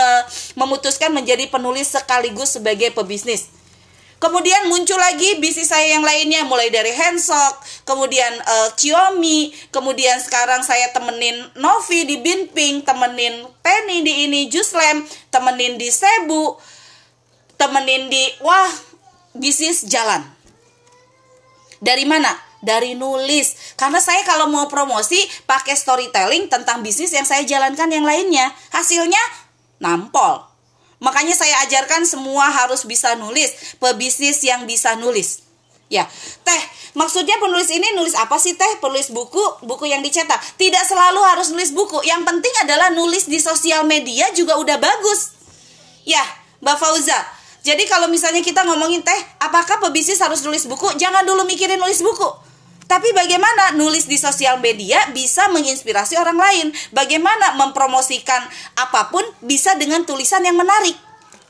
memutuskan 0.56 1.12
menjadi 1.12 1.52
penulis 1.52 1.92
sekaligus 1.92 2.56
sebagai 2.56 2.96
pebisnis. 2.96 3.52
Kemudian 4.26 4.74
muncul 4.74 4.98
lagi 4.98 5.38
bisnis 5.38 5.70
saya 5.70 5.86
yang 5.86 6.02
lainnya 6.02 6.42
mulai 6.50 6.74
dari 6.74 6.90
Handsok, 6.90 7.62
kemudian 7.86 8.34
uh, 8.42 8.74
Xiaomi, 8.74 9.54
kemudian 9.70 10.18
sekarang 10.18 10.66
saya 10.66 10.90
temenin 10.90 11.46
Novi 11.62 12.10
di 12.10 12.18
Binping, 12.18 12.82
temenin 12.82 13.46
Penny 13.62 14.02
di 14.02 14.26
ini 14.26 14.50
Juslam, 14.50 15.06
temenin 15.30 15.78
di 15.78 15.94
Sebu, 15.94 16.58
temenin 17.54 18.10
di 18.10 18.26
wah 18.42 18.74
bisnis 19.38 19.86
jalan. 19.86 20.26
Dari 21.78 22.10
mana? 22.10 22.34
Dari 22.66 22.98
nulis. 22.98 23.78
Karena 23.78 24.02
saya 24.02 24.26
kalau 24.26 24.50
mau 24.50 24.66
promosi 24.66 25.22
pakai 25.46 25.78
storytelling 25.78 26.50
tentang 26.50 26.82
bisnis 26.82 27.14
yang 27.14 27.30
saya 27.30 27.46
jalankan 27.46 27.94
yang 27.94 28.02
lainnya, 28.02 28.50
hasilnya 28.74 29.22
nampol 29.78 30.55
Makanya 31.04 31.36
saya 31.36 31.56
ajarkan 31.68 32.08
semua 32.08 32.48
harus 32.48 32.88
bisa 32.88 33.14
nulis, 33.20 33.78
pebisnis 33.78 34.40
yang 34.44 34.64
bisa 34.64 34.96
nulis. 34.96 35.44
Ya, 35.86 36.10
teh, 36.42 36.62
maksudnya 36.98 37.38
penulis 37.38 37.70
ini 37.70 37.86
nulis 37.94 38.18
apa 38.18 38.42
sih 38.42 38.58
teh? 38.58 38.72
Penulis 38.82 39.14
buku, 39.14 39.68
buku 39.68 39.86
yang 39.86 40.02
dicetak. 40.02 40.42
Tidak 40.58 40.84
selalu 40.88 41.22
harus 41.22 41.54
nulis 41.54 41.70
buku. 41.76 42.02
Yang 42.02 42.26
penting 42.26 42.54
adalah 42.66 42.90
nulis 42.90 43.30
di 43.30 43.38
sosial 43.38 43.86
media 43.86 44.26
juga 44.34 44.58
udah 44.58 44.82
bagus. 44.82 45.38
Ya, 46.08 46.22
Mbak 46.66 46.78
Fauza. 46.82 47.20
Jadi 47.62 47.86
kalau 47.86 48.10
misalnya 48.10 48.42
kita 48.42 48.66
ngomongin 48.66 49.02
teh, 49.06 49.20
apakah 49.42 49.78
pebisnis 49.82 50.22
harus 50.22 50.42
nulis 50.42 50.66
buku? 50.66 50.90
Jangan 50.98 51.26
dulu 51.26 51.46
mikirin 51.46 51.78
nulis 51.78 52.02
buku 52.02 52.45
tapi 52.86 53.10
bagaimana 53.18 53.74
nulis 53.74 54.06
di 54.06 54.14
sosial 54.22 54.62
media 54.62 55.10
bisa 55.10 55.50
menginspirasi 55.50 56.22
orang 56.22 56.38
lain? 56.38 56.68
Bagaimana 56.94 57.58
mempromosikan 57.58 58.46
apa 58.78 59.10
pun 59.10 59.26
bisa 59.42 59.74
dengan 59.74 60.06
tulisan 60.06 60.46
yang 60.46 60.54
menarik? 60.54 60.94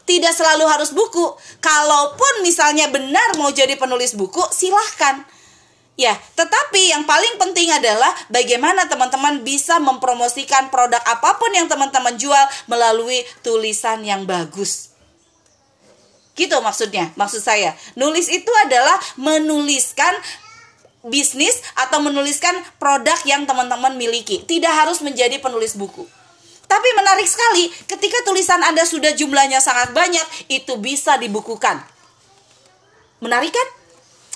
Tidak 0.08 0.32
selalu 0.32 0.64
harus 0.64 0.96
buku. 0.96 1.36
Kalaupun 1.60 2.40
misalnya 2.46 2.88
benar 2.88 3.36
mau 3.36 3.52
jadi 3.52 3.76
penulis 3.76 4.16
buku, 4.16 4.40
silahkan. 4.56 5.28
Ya, 5.96 6.16
tetapi 6.36 6.92
yang 6.92 7.08
paling 7.08 7.40
penting 7.40 7.72
adalah 7.72 8.12
bagaimana 8.28 8.88
teman-teman 8.88 9.44
bisa 9.48 9.80
mempromosikan 9.80 10.68
produk 10.68 11.00
apa 11.04 11.40
pun 11.40 11.52
yang 11.56 11.72
teman-teman 11.72 12.16
jual 12.20 12.46
melalui 12.68 13.24
tulisan 13.44 14.04
yang 14.04 14.28
bagus. 14.28 14.92
Gitu 16.36 16.52
maksudnya, 16.60 17.16
maksud 17.16 17.40
saya. 17.40 17.80
Nulis 17.96 18.28
itu 18.28 18.52
adalah 18.68 19.00
menuliskan 19.16 20.12
bisnis 21.06 21.62
atau 21.78 22.02
menuliskan 22.02 22.54
produk 22.82 23.18
yang 23.30 23.46
teman-teman 23.46 23.94
miliki. 23.94 24.42
Tidak 24.44 24.74
harus 24.74 25.00
menjadi 25.06 25.38
penulis 25.38 25.78
buku. 25.78 26.06
Tapi 26.66 26.90
menarik 26.98 27.30
sekali, 27.30 27.70
ketika 27.86 28.26
tulisan 28.26 28.60
Anda 28.66 28.90
sudah 28.90 29.14
jumlahnya 29.14 29.62
sangat 29.62 29.94
banyak, 29.94 30.26
itu 30.50 30.74
bisa 30.82 31.14
dibukukan. 31.22 31.78
Menarik 33.22 33.54
kan? 33.54 33.68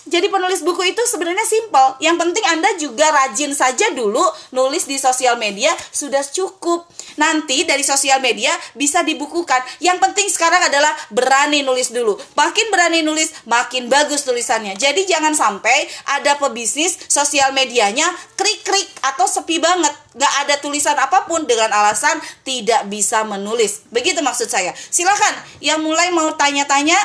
Jadi 0.09 0.25
penulis 0.27 0.65
buku 0.65 0.89
itu 0.89 1.01
sebenarnya 1.05 1.45
simpel. 1.45 2.01
Yang 2.01 2.17
penting 2.17 2.45
Anda 2.49 2.69
juga 2.81 3.13
rajin 3.13 3.53
saja 3.53 3.93
dulu 3.93 4.25
nulis 4.49 4.89
di 4.89 4.97
sosial 4.97 5.37
media 5.37 5.69
sudah 5.93 6.25
cukup. 6.25 6.89
Nanti 7.21 7.61
dari 7.61 7.85
sosial 7.85 8.17
media 8.17 8.49
bisa 8.73 9.05
dibukukan. 9.05 9.61
Yang 9.77 10.01
penting 10.01 10.27
sekarang 10.33 10.65
adalah 10.65 10.89
berani 11.13 11.61
nulis 11.61 11.93
dulu. 11.93 12.17
Makin 12.33 12.73
berani 12.73 13.05
nulis, 13.05 13.29
makin 13.45 13.85
bagus 13.85 14.25
tulisannya. 14.25 14.73
Jadi 14.73 15.05
jangan 15.05 15.37
sampai 15.37 15.85
ada 16.09 16.41
pebisnis 16.41 16.97
sosial 17.05 17.53
medianya 17.53 18.09
krik-krik 18.33 18.89
atau 19.05 19.29
sepi 19.29 19.61
banget. 19.61 19.93
Gak 20.17 20.33
ada 20.41 20.57
tulisan 20.57 20.97
apa 20.97 21.29
pun 21.29 21.45
dengan 21.45 21.69
alasan 21.69 22.17
tidak 22.41 22.89
bisa 22.89 23.21
menulis. 23.29 23.85
Begitu 23.93 24.25
maksud 24.25 24.49
saya. 24.49 24.73
Silakan 24.73 25.37
yang 25.61 25.85
mulai 25.85 26.09
mau 26.09 26.33
tanya-tanya 26.33 26.97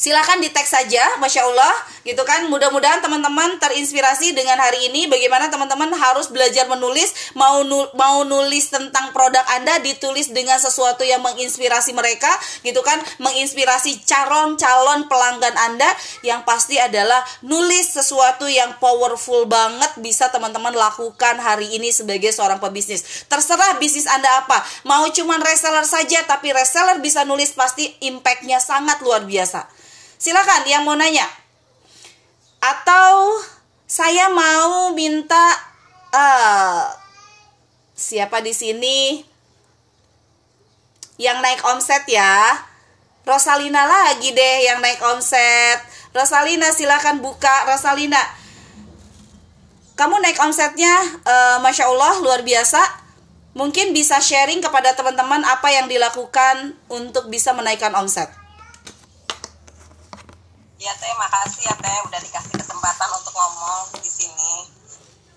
silahkan 0.00 0.40
di 0.40 0.48
tag 0.48 0.64
saja 0.64 1.20
Masya 1.20 1.44
Allah 1.44 1.74
gitu 2.08 2.24
kan. 2.24 2.48
Mudah-mudahan 2.48 3.04
teman-teman 3.04 3.60
terinspirasi 3.60 4.32
dengan 4.32 4.56
hari 4.56 4.88
ini. 4.88 5.04
Bagaimana 5.12 5.52
teman-teman 5.52 5.92
harus 5.92 6.32
belajar 6.32 6.64
menulis 6.72 7.36
mau 7.36 7.60
nu 7.60 7.84
mau 7.92 8.24
nulis 8.24 8.72
tentang 8.72 9.12
produk 9.12 9.44
Anda 9.60 9.76
ditulis 9.84 10.32
dengan 10.32 10.56
sesuatu 10.56 11.04
yang 11.04 11.20
menginspirasi 11.20 11.92
mereka 11.92 12.32
gitu 12.64 12.80
kan. 12.80 12.96
Menginspirasi 13.20 14.00
calon-calon 14.08 15.04
pelanggan 15.12 15.52
Anda. 15.68 15.92
Yang 16.24 16.48
pasti 16.48 16.80
adalah 16.80 17.20
nulis 17.44 17.92
sesuatu 17.92 18.48
yang 18.48 18.80
powerful 18.80 19.44
banget 19.44 20.00
bisa 20.00 20.32
teman-teman 20.32 20.72
lakukan 20.72 21.36
hari 21.36 21.76
ini 21.76 21.92
sebagai 21.92 22.32
seorang 22.32 22.56
pebisnis. 22.56 23.28
Terserah 23.28 23.76
bisnis 23.76 24.08
Anda 24.08 24.48
apa. 24.48 24.64
Mau 24.88 25.04
cuman 25.12 25.44
reseller 25.44 25.84
saja 25.84 26.24
tapi 26.24 26.56
reseller 26.56 26.96
bisa 27.04 27.28
nulis 27.28 27.52
pasti 27.52 27.92
impactnya 28.00 28.56
sangat 28.56 29.04
luar 29.04 29.28
biasa 29.28 29.68
Silakan 30.20 30.68
yang 30.68 30.84
mau 30.84 31.00
nanya. 31.00 31.24
Atau 32.60 33.40
saya 33.88 34.28
mau 34.28 34.92
minta 34.92 35.56
uh, 36.12 36.92
siapa 37.96 38.44
di 38.44 38.52
sini 38.52 39.24
yang 41.16 41.40
naik 41.40 41.64
omset 41.64 42.04
ya? 42.04 42.52
Rosalina 43.24 43.88
lagi 43.88 44.36
deh 44.36 44.56
yang 44.68 44.84
naik 44.84 45.00
omset. 45.00 45.80
Rosalina 46.12 46.68
silakan 46.68 47.24
buka 47.24 47.64
Rosalina. 47.64 48.20
Kamu 49.96 50.20
naik 50.20 50.36
omsetnya 50.44 51.00
uh, 51.24 51.56
Masya 51.64 51.88
Allah 51.88 52.20
luar 52.20 52.44
biasa 52.44 52.80
mungkin 53.56 53.96
bisa 53.96 54.20
sharing 54.20 54.60
kepada 54.60 54.92
teman-teman 54.92 55.44
apa 55.48 55.68
yang 55.72 55.88
dilakukan 55.88 56.76
untuk 56.92 57.32
bisa 57.32 57.56
menaikkan 57.56 57.96
omset. 57.96 58.39
Ya 60.80 60.96
teh, 60.96 61.12
makasih 61.12 61.68
ya 61.68 61.74
teh 61.76 61.98
udah 62.08 62.20
dikasih 62.24 62.56
kesempatan 62.56 63.10
untuk 63.12 63.36
ngomong 63.36 64.00
di 64.00 64.08
sini. 64.08 64.64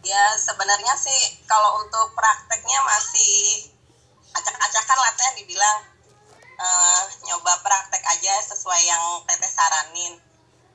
Ya 0.08 0.40
sebenarnya 0.40 0.96
sih 0.96 1.44
kalau 1.44 1.84
untuk 1.84 2.16
prakteknya 2.16 2.80
masih 2.88 3.68
acak-acakan 4.32 4.98
lah 5.04 5.14
teh 5.20 5.32
dibilang 5.44 5.80
uh, 6.58 7.02
nyoba 7.28 7.60
praktek 7.60 8.04
aja 8.08 8.34
sesuai 8.48 8.82
yang 8.88 9.04
teteh 9.28 9.52
saranin. 9.52 10.16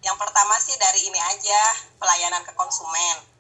Yang 0.05 0.17
pertama 0.21 0.61
sih 0.61 0.77
dari 0.77 1.01
ini 1.01 1.17
aja 1.17 1.61
pelayanan 1.97 2.45
ke 2.45 2.53
konsumen 2.53 3.39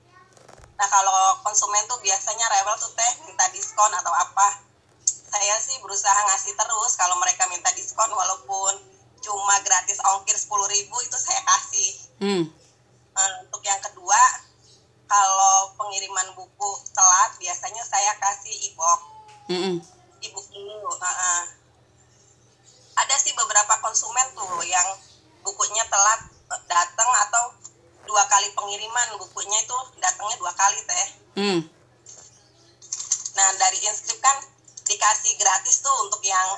Nah 0.78 0.87
kalau 0.87 1.42
konsumen 1.42 1.82
tuh 1.90 1.99
biasanya 1.99 2.47
rewel 2.54 2.78
tuh 2.78 2.94
teh 2.94 3.12
minta 3.26 3.50
diskon 3.50 3.90
atau 3.99 4.14
apa. 4.14 4.62
Saya 5.04 5.58
sih 5.58 5.76
berusaha 5.82 6.16
ngasih 6.30 6.54
terus 6.54 6.94
kalau 6.94 7.18
mereka 7.18 7.50
minta 7.50 7.68
diskon 7.75 8.08
walaupun 8.14 8.78
cuma 9.22 9.60
gratis 9.62 9.98
ongkir 10.02 10.37
sepuluh 10.38 10.66
ribu 10.70 10.96
itu 11.02 11.16
saya 11.18 11.42
kasih. 11.44 11.90
Hmm. 12.22 12.44
Nah, 13.14 13.30
untuk 13.42 13.62
yang 13.66 13.80
kedua, 13.82 14.22
kalau 15.08 15.75
pengiriman 15.75 16.34
buku 16.38 16.70
telat 16.94 17.34
biasanya 17.40 17.82
saya 17.82 18.12
kasih 18.20 18.54
e-book. 18.70 19.00
Mm 19.48 19.58
-mm. 19.58 19.75
E-book 20.22 20.46
dulu. 20.52 20.92
Uh 20.92 21.06
-uh. 21.06 21.42
Ada 22.98 23.14
sih 23.18 23.34
beberapa 23.34 23.78
konsumen 23.82 24.26
tuh 24.34 24.62
yang 24.66 24.87
bukunya 25.42 25.84
telat 25.88 26.20
eh, 26.28 26.62
datang 26.68 27.10
atau 27.28 27.44
dua 28.08 28.25
kali 28.25 28.48
pengiriman 28.56 29.20
bukunya 29.20 29.60
itu 29.60 29.76
datangnya 30.00 30.37
dua 30.40 30.52
kali 30.56 30.80
teh 30.80 31.08
hmm. 31.37 31.60
nah 33.37 33.48
dari 33.60 33.78
inskrip 33.84 34.16
kan 34.25 34.40
dikasih 34.88 35.37
gratis 35.37 35.84
tuh 35.84 35.92
untuk 36.08 36.25
yang 36.25 36.48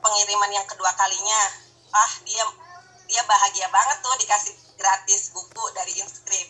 pengiriman 0.00 0.48
yang 0.56 0.64
kedua 0.64 0.88
kalinya 0.96 1.65
ah 1.96 2.12
dia 2.28 2.44
dia 3.08 3.22
bahagia 3.24 3.66
banget 3.72 3.96
tuh 4.04 4.14
dikasih 4.20 4.54
gratis 4.76 5.32
buku 5.32 5.64
dari 5.72 5.92
inskrip 5.96 6.48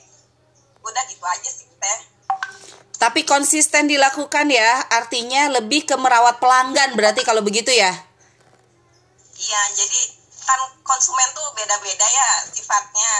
udah 0.82 1.02
gitu 1.10 1.24
aja 1.26 1.50
sih 1.50 1.66
teh. 1.66 1.98
Tapi 2.96 3.22
konsisten 3.28 3.86
dilakukan 3.86 4.48
ya 4.48 4.86
artinya 4.90 5.52
lebih 5.60 5.84
ke 5.84 5.94
merawat 5.94 6.40
pelanggan 6.40 6.96
berarti 6.96 7.22
kalau 7.22 7.42
begitu 7.44 7.70
ya? 7.70 7.92
Iya 9.36 9.62
jadi 9.76 10.00
kan 10.46 10.60
konsumen 10.86 11.28
tuh 11.34 11.46
beda-beda 11.54 12.06
ya 12.06 12.30
sifatnya. 12.50 13.10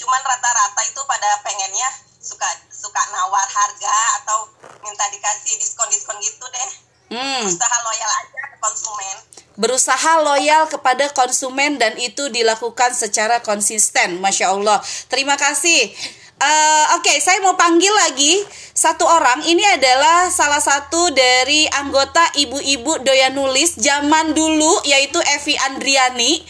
Cuman 0.00 0.22
rata-rata 0.24 0.80
itu 0.88 1.00
pada 1.04 1.28
pengennya 1.44 1.88
suka 2.20 2.48
suka 2.72 3.02
nawar 3.12 3.44
harga 3.44 3.96
atau 4.24 4.48
minta 4.80 5.04
dikasih 5.12 5.60
diskon-diskon 5.60 6.16
gitu 6.24 6.46
deh 6.48 6.89
hmm. 7.10 7.42
berusaha 7.44 7.76
loyal 7.84 8.10
aja 8.22 8.40
ke 8.48 8.56
konsumen 8.62 9.16
berusaha 9.60 10.12
loyal 10.24 10.62
kepada 10.70 11.04
konsumen 11.12 11.76
dan 11.76 11.92
itu 12.00 12.32
dilakukan 12.32 12.96
secara 12.96 13.44
konsisten 13.44 14.22
masya 14.22 14.54
allah 14.54 14.80
terima 15.12 15.36
kasih 15.36 15.92
Uh, 16.40 16.96
Oke, 16.96 17.12
okay, 17.12 17.16
saya 17.20 17.36
mau 17.44 17.52
panggil 17.52 17.92
lagi 17.92 18.40
satu 18.72 19.04
orang. 19.04 19.44
Ini 19.44 19.76
adalah 19.76 20.32
salah 20.32 20.56
satu 20.56 21.12
dari 21.12 21.68
anggota 21.68 22.24
ibu-ibu 22.32 22.96
doyan 23.04 23.36
nulis 23.36 23.76
zaman 23.76 24.32
dulu, 24.32 24.80
yaitu 24.88 25.20
Evi 25.20 25.52
Andriani. 25.68 26.40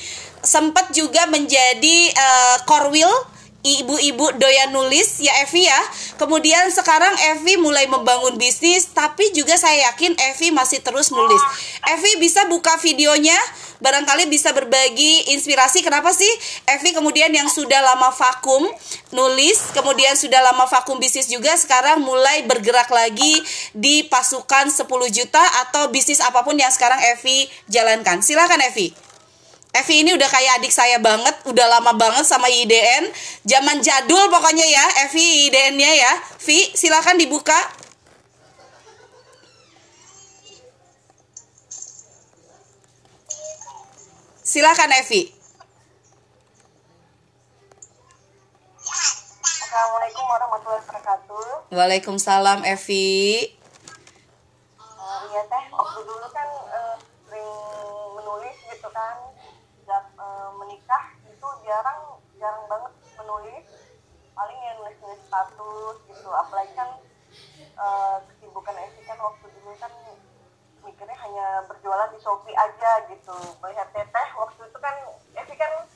Sempat 0.46 0.94
juga 0.94 1.26
menjadi 1.26 2.06
uh, 2.14 2.56
korwil 2.70 3.10
ibu-ibu 3.60 4.32
doyan 4.40 4.72
nulis 4.72 5.20
ya 5.20 5.32
Evi 5.44 5.68
ya. 5.68 5.80
Kemudian 6.16 6.68
sekarang 6.72 7.12
Evi 7.36 7.60
mulai 7.60 7.84
membangun 7.86 8.40
bisnis 8.40 8.88
tapi 8.92 9.32
juga 9.36 9.56
saya 9.60 9.92
yakin 9.92 10.16
Evi 10.32 10.48
masih 10.52 10.80
terus 10.80 11.12
nulis. 11.12 11.40
Evi 11.92 12.20
bisa 12.20 12.48
buka 12.48 12.76
videonya 12.80 13.36
barangkali 13.80 14.28
bisa 14.28 14.52
berbagi 14.52 15.32
inspirasi 15.32 15.80
kenapa 15.80 16.12
sih 16.12 16.28
Evi 16.68 16.92
kemudian 16.92 17.32
yang 17.32 17.48
sudah 17.48 17.80
lama 17.80 18.12
vakum 18.12 18.68
nulis 19.10 19.72
kemudian 19.72 20.14
sudah 20.14 20.44
lama 20.44 20.68
vakum 20.68 21.00
bisnis 21.00 21.32
juga 21.32 21.56
sekarang 21.56 22.04
mulai 22.04 22.44
bergerak 22.44 22.92
lagi 22.92 23.40
di 23.72 24.04
pasukan 24.04 24.68
10 24.68 24.84
juta 25.08 25.40
atau 25.66 25.88
bisnis 25.88 26.20
apa 26.20 26.44
pun 26.44 26.54
yang 26.60 26.70
sekarang 26.70 27.00
Evi 27.16 27.48
jalankan. 27.72 28.20
Silakan 28.20 28.60
Evi. 28.68 29.09
Evi 29.70 30.02
ini 30.02 30.10
udah 30.18 30.26
kayak 30.26 30.58
adik 30.58 30.74
saya 30.74 30.98
banget, 30.98 31.46
udah 31.46 31.66
lama 31.78 31.94
banget 31.94 32.26
sama 32.26 32.50
IDN. 32.50 33.06
Zaman 33.46 33.78
jadul 33.78 34.26
pokoknya 34.26 34.66
ya, 34.66 34.86
Evi 35.06 35.46
IDN-nya 35.46 35.90
ya. 35.94 36.12
Vi, 36.42 36.74
silakan 36.74 37.14
dibuka. 37.14 37.54
Silakan 44.42 44.90
Evi. 44.90 45.30
Assalamualaikum 49.70 50.24
warahmatullahi 50.26 50.82
wabarakatuh. 50.82 51.70
Waalaikumsalam 51.70 52.66
Evi. 52.66 53.54
Uh, 54.82 55.20
iya 55.30 55.46
teh, 55.46 55.64
waktu 55.70 56.00
dulu 56.02 56.26
kan 56.34 56.48
uh, 56.74 56.98
sering 57.30 57.50
menulis 58.18 58.58
gitu 58.66 58.90
kan 58.90 59.30
sejak 59.90 60.06
e, 60.14 60.26
menikah 60.54 61.02
itu 61.26 61.48
jarang 61.70 62.18
jarang 62.34 62.64
banget 62.66 62.92
menulis. 63.14 63.66
Paling 64.34 64.58
yang 64.58 64.76
nulis 64.82 64.98
nulis 64.98 65.22
status 65.30 65.96
gitu. 66.10 66.28
Apalagi 66.34 66.72
kan 66.74 66.98
e, 67.62 67.86
kesibukan 68.26 68.74
Esi 68.74 69.06
kan 69.06 69.18
waktu 69.22 69.46
dulu 69.54 69.70
kan 69.78 69.92
mikirnya 70.82 71.14
hanya 71.14 71.46
berjualan 71.70 72.10
di 72.10 72.18
Shopee 72.18 72.58
aja 72.58 73.06
gitu. 73.06 73.38
Melihat 73.62 73.86
teteh 73.94 74.28
waktu 74.34 74.66
itu 74.66 74.78
kan 74.82 74.96
Esi 75.38 75.54
kan 75.54 75.86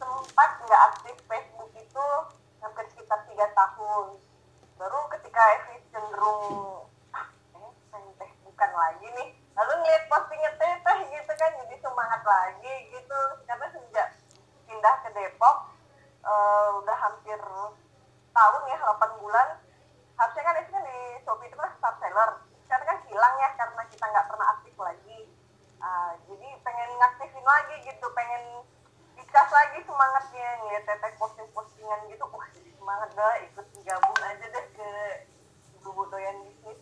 sempat 0.00 0.50
nggak 0.64 0.82
aktif 0.94 1.16
Facebook 1.28 1.70
itu 1.76 2.06
hampir 2.64 2.88
sekitar 2.96 3.20
tiga 3.28 3.46
tahun. 3.52 4.16
Baru 4.80 4.98
ketika 5.12 5.42
Esi 5.60 5.76
cenderung 5.92 6.88
ah 7.12 7.28
teh 7.92 8.30
bukan 8.48 8.70
lagi 8.72 9.06
nih. 9.12 9.28
Lalu 9.58 9.72
ngeliat 9.82 10.04
postingnya 10.08 10.52
teteh 10.56 10.98
gitu 11.12 11.32
kan 11.36 11.50
jadi 11.66 11.74
semangat 11.82 12.22
lagi 12.22 12.74
gitu 12.94 13.18
karena 13.44 13.66
sejak 13.74 14.08
pindah 14.68 14.94
ke 15.02 15.08
Depok 15.16 15.56
uh, 16.28 16.68
udah 16.84 16.96
hampir 17.00 17.40
tahun 18.36 18.62
ya 18.68 18.76
8 18.76 19.20
bulan. 19.24 19.48
Harusnya 20.20 20.44
kan 20.44 20.54
itu 20.60 20.70
kan 20.70 20.84
di 20.84 20.98
Shopee 21.24 21.48
itu 21.48 21.56
kan 21.56 21.72
start 21.80 21.96
seller. 22.04 22.30
Sekarang 22.68 22.86
kan 22.86 22.98
hilang 23.08 23.34
ya 23.40 23.48
karena 23.56 23.82
kita 23.88 24.04
nggak 24.04 24.26
pernah 24.28 24.46
aktif 24.60 24.74
lagi. 24.76 25.18
Uh, 25.80 26.12
jadi 26.28 26.48
pengen 26.60 26.90
ngaktifin 27.00 27.46
lagi 27.46 27.76
gitu 27.86 28.06
pengen 28.12 28.66
dikasih 29.14 29.54
lagi 29.54 29.78
semangatnya 29.86 30.48
ngeliat 30.60 30.84
teteh 30.84 31.12
posting-postingan 31.16 32.00
gitu. 32.12 32.24
Wah 32.28 32.48
semangat 32.54 33.10
dah 33.16 33.34
ikut 33.48 33.66
gabung 33.84 34.20
aja 34.20 34.46
deh 34.52 34.66
ke 34.76 34.90
ibu 35.80 36.02
doyan 36.12 36.36
bisnis 36.44 36.78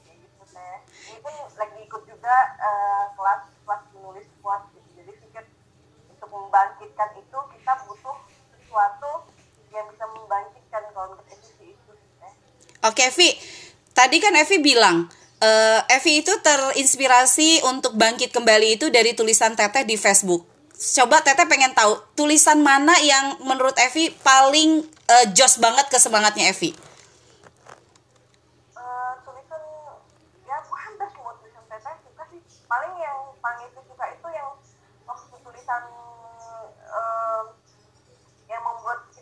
teh 0.57 0.79
ini 1.13 1.19
pun 1.21 1.35
lagi 1.59 1.79
ikut 1.85 2.03
juga 2.09 2.37
uh, 2.63 3.05
kelas 3.19 3.43
kelas 3.67 3.83
menulis 3.93 4.27
kuat 4.41 4.65
gitu 4.73 4.89
jadi 5.03 5.13
pikir 5.19 5.45
untuk 6.11 6.31
membangkitkan 6.31 7.11
itu 7.19 7.39
kita 7.59 7.73
butuh 7.85 8.17
sesuatu 8.55 9.29
yang 9.75 9.85
bisa 9.93 10.05
membangkitkan 10.09 10.83
kalau 10.95 11.13
menurut 11.13 11.29
Evi 11.29 11.77
itu 11.77 11.93
teh 12.23 12.35
oke 12.89 13.03
Evi. 13.03 13.31
Tadi 13.97 14.17
kan 14.21 14.37
Evi 14.37 14.61
bilang 14.61 15.09
uh, 15.41 15.81
Evi 15.89 16.21
itu 16.21 16.33
terinspirasi 16.41 17.65
untuk 17.67 17.97
bangkit 17.97 18.31
kembali 18.33 18.77
itu 18.81 18.93
dari 18.93 19.17
tulisan 19.17 19.57
Teteh 19.57 19.85
di 19.89 19.97
Facebook. 19.97 20.45
Coba 20.77 21.25
Teteh 21.25 21.49
pengen 21.49 21.73
tahu 21.73 21.97
tulisan 22.13 22.61
mana 22.61 22.95
yang 23.01 23.41
menurut 23.45 23.75
Evi 23.81 24.13
paling 24.21 24.85
uh, 25.09 25.25
jos 25.33 25.57
banget 25.59 25.89
ke 25.89 25.99
semangatnya 25.99 26.53
Evi? 26.53 26.77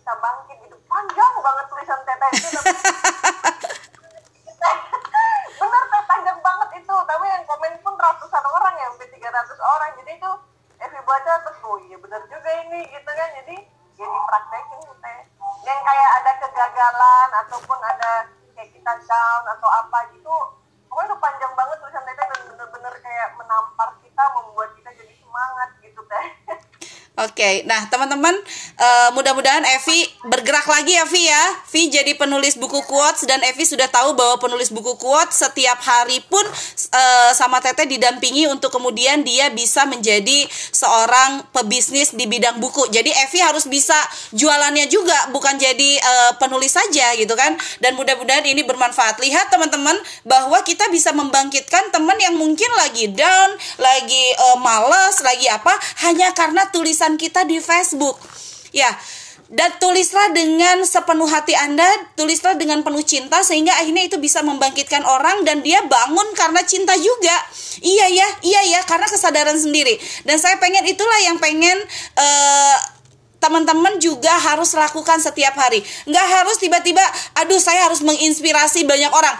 Bisa 0.05 0.20
bangkit 0.20 0.61
gitu 0.68 0.77
panjang 0.85 1.33
banget 1.40 1.64
tulisan 1.72 1.96
teteh 2.05 2.31
itu 2.37 2.61
bener 5.57 5.85
teh 5.96 6.03
panjang 6.05 6.38
banget 6.44 6.68
itu 6.77 6.92
tapi 7.09 7.24
yang 7.24 7.40
komen 7.48 7.72
pun 7.81 7.96
ratusan 7.96 8.44
orang 8.44 8.77
ya 8.77 8.92
sampai 8.92 9.09
300 9.16 9.33
orang 9.64 9.90
jadi 9.96 10.12
itu 10.20 10.31
Evi 10.77 11.00
baca 11.09 11.33
terus 11.40 11.57
oh 11.64 11.81
iya 11.88 11.96
bener 11.96 12.20
juga 12.29 12.50
ini 12.68 12.85
gitu 12.92 13.11
kan 13.16 13.29
jadi 13.33 13.57
jadi 13.96 14.18
praktekin 14.29 14.92
teh 14.92 15.18
yang 15.64 15.81
kayak 15.81 16.11
ada 16.20 16.33
kegagalan 16.44 17.29
ataupun 17.48 17.79
ada 17.81 18.29
kayak 18.53 18.77
kita 18.77 18.92
down 19.09 19.42
atau 19.57 19.72
apa 19.72 20.12
gitu 20.12 20.37
pokoknya 20.92 21.16
udah 21.16 21.20
panjang 21.24 21.53
banget 21.57 21.81
tulisan 21.81 22.05
teteh 22.05 22.29
dan 22.29 22.40
bener-bener 22.53 22.92
kayak 23.00 23.33
menampar 23.40 23.88
kita 24.05 24.24
membuat 24.37 24.77
kita 24.77 24.92
jadi 25.00 25.16
semangat 25.16 25.81
gitu 25.81 26.05
Oke, 27.44 27.61
nah 27.68 27.85
teman-teman 27.92 28.33
uh, 28.80 29.12
mudah-mudahan 29.12 29.61
Evi 29.68 30.09
bergerak 30.44 30.68
lagi 30.68 30.92
ya 30.92 31.09
Vi 31.09 31.24
ya. 31.24 31.44
Vi 31.72 31.88
jadi 31.88 32.12
penulis 32.20 32.61
buku 32.61 32.85
quotes 32.85 33.24
dan 33.24 33.40
Evi 33.48 33.64
sudah 33.64 33.88
tahu 33.88 34.12
bahwa 34.12 34.37
penulis 34.37 34.68
buku 34.68 34.92
quotes 35.00 35.40
setiap 35.40 35.80
hari 35.80 36.20
pun 36.20 36.44
uh, 36.92 37.33
sama 37.33 37.64
Teteh 37.64 37.88
didampingi 37.88 38.44
untuk 38.52 38.68
kemudian 38.68 39.24
dia 39.24 39.48
bisa 39.48 39.88
menjadi 39.88 40.44
seorang 40.68 41.48
pebisnis 41.48 42.12
di 42.12 42.28
bidang 42.28 42.61
buku. 42.61 42.92
Jadi 42.92 43.09
Evi 43.09 43.40
harus 43.40 43.64
bisa 43.64 43.96
jualannya 44.37 44.85
juga, 44.92 45.33
bukan 45.33 45.57
jadi 45.57 45.96
uh, 46.04 46.37
penulis 46.37 46.76
saja 46.76 47.16
gitu 47.16 47.33
kan. 47.33 47.57
Dan 47.80 47.96
mudah-mudahan 47.96 48.44
ini 48.44 48.68
bermanfaat. 48.68 49.24
Lihat 49.24 49.48
teman-teman 49.48 49.96
bahwa 50.28 50.61
kita 50.61 50.92
bisa 50.92 51.16
membangkitkan 51.16 51.88
teman 51.88 52.20
yang 52.20 52.37
mungkin 52.37 52.68
lagi 52.85 53.09
down, 53.16 53.57
lagi 53.80 54.24
uh, 54.52 54.61
males, 54.61 55.24
lagi 55.24 55.48
apa 55.48 55.72
hanya 56.04 56.37
karena 56.37 56.68
tulisan 56.68 57.16
kita 57.16 57.48
di 57.48 57.64
Facebook. 57.64 58.20
Ya, 58.74 58.90
dan 59.55 59.71
tulislah 59.79 60.35
dengan 60.35 60.83
sepenuh 60.83 61.31
hati 61.31 61.55
Anda, 61.55 61.87
tulislah 62.19 62.59
dengan 62.59 62.83
penuh 62.83 63.07
cinta 63.07 63.38
sehingga 63.47 63.71
akhirnya 63.79 64.11
itu 64.11 64.19
bisa 64.19 64.43
membangkitkan 64.43 65.07
orang 65.07 65.47
dan 65.47 65.62
dia 65.62 65.79
bangun 65.87 66.27
karena 66.35 66.59
cinta 66.67 66.99
juga. 66.99 67.37
Iya 67.79 68.07
ya, 68.11 68.29
iya 68.43 68.61
ya, 68.75 68.81
karena 68.83 69.07
kesadaran 69.07 69.55
sendiri. 69.55 69.95
Dan 70.27 70.43
saya 70.43 70.59
pengen 70.59 70.83
itulah 70.90 71.19
yang 71.23 71.38
pengen 71.38 71.79
uh, 72.19 72.77
teman-teman 73.38 74.03
juga 74.03 74.35
harus 74.43 74.75
lakukan 74.75 75.23
setiap 75.23 75.55
hari. 75.55 75.87
Nggak 76.11 76.27
harus 76.27 76.59
tiba-tiba, 76.59 77.05
aduh 77.38 77.62
saya 77.62 77.87
harus 77.87 78.03
menginspirasi 78.03 78.83
banyak 78.83 79.12
orang 79.14 79.38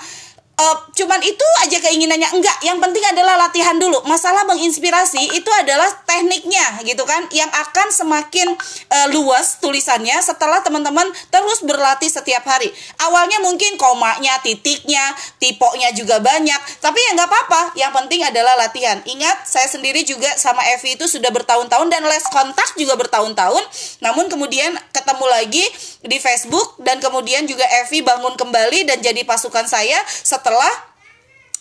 uh, 0.59 0.77
cuman 0.95 1.21
itu 1.23 1.47
aja 1.67 1.79
keinginannya. 1.83 2.31
Enggak 2.35 2.57
yang 2.63 2.79
penting 2.79 3.03
adalah 3.11 3.39
latihan 3.39 3.77
dulu. 3.79 4.03
Masalah 4.07 4.47
menginspirasi 4.47 5.35
itu 5.35 5.51
adalah 5.51 5.87
tekniknya 6.07 6.83
gitu 6.87 7.03
kan 7.07 7.27
yang 7.35 7.51
akan 7.51 7.91
semakin 7.91 8.55
uh, 8.91 9.09
luas 9.15 9.59
tulisannya 9.59 10.15
setelah 10.23 10.63
teman-teman 10.63 11.11
terus 11.31 11.63
berlatih 11.63 12.11
setiap 12.11 12.47
hari. 12.47 12.71
Awalnya 13.03 13.43
mungkin 13.43 13.77
komanya 13.79 14.39
titiknya 14.43 15.03
tipoknya 15.43 15.91
juga 15.95 16.23
banyak 16.23 16.61
tapi 16.81 16.99
ya 16.99 17.11
nggak 17.19 17.29
apa-apa. 17.29 17.63
Yang 17.79 17.93
penting 18.03 18.21
adalah 18.27 18.55
latihan. 18.59 18.99
Ingat 19.05 19.47
saya 19.47 19.67
sendiri 19.67 20.07
juga 20.07 20.31
sama 20.39 20.63
Evi 20.75 20.95
itu 20.95 21.07
sudah 21.11 21.31
bertahun-tahun 21.35 21.89
dan 21.91 22.03
les 22.07 22.27
kontak 22.31 22.69
juga 22.79 22.95
bertahun-tahun. 22.99 23.63
Namun 24.03 24.31
kemudian 24.31 24.75
ketemu 24.95 25.27
lagi 25.27 25.65
di 26.05 26.21
Facebook 26.21 26.77
dan 26.85 27.01
kemudian 27.01 27.49
juga 27.49 27.65
Evi 27.85 28.05
bangun 28.05 28.37
kembali 28.37 28.85
dan 28.85 29.01
jadi 29.01 29.25
pasukan 29.25 29.65
saya 29.65 29.97
setelah 30.07 30.94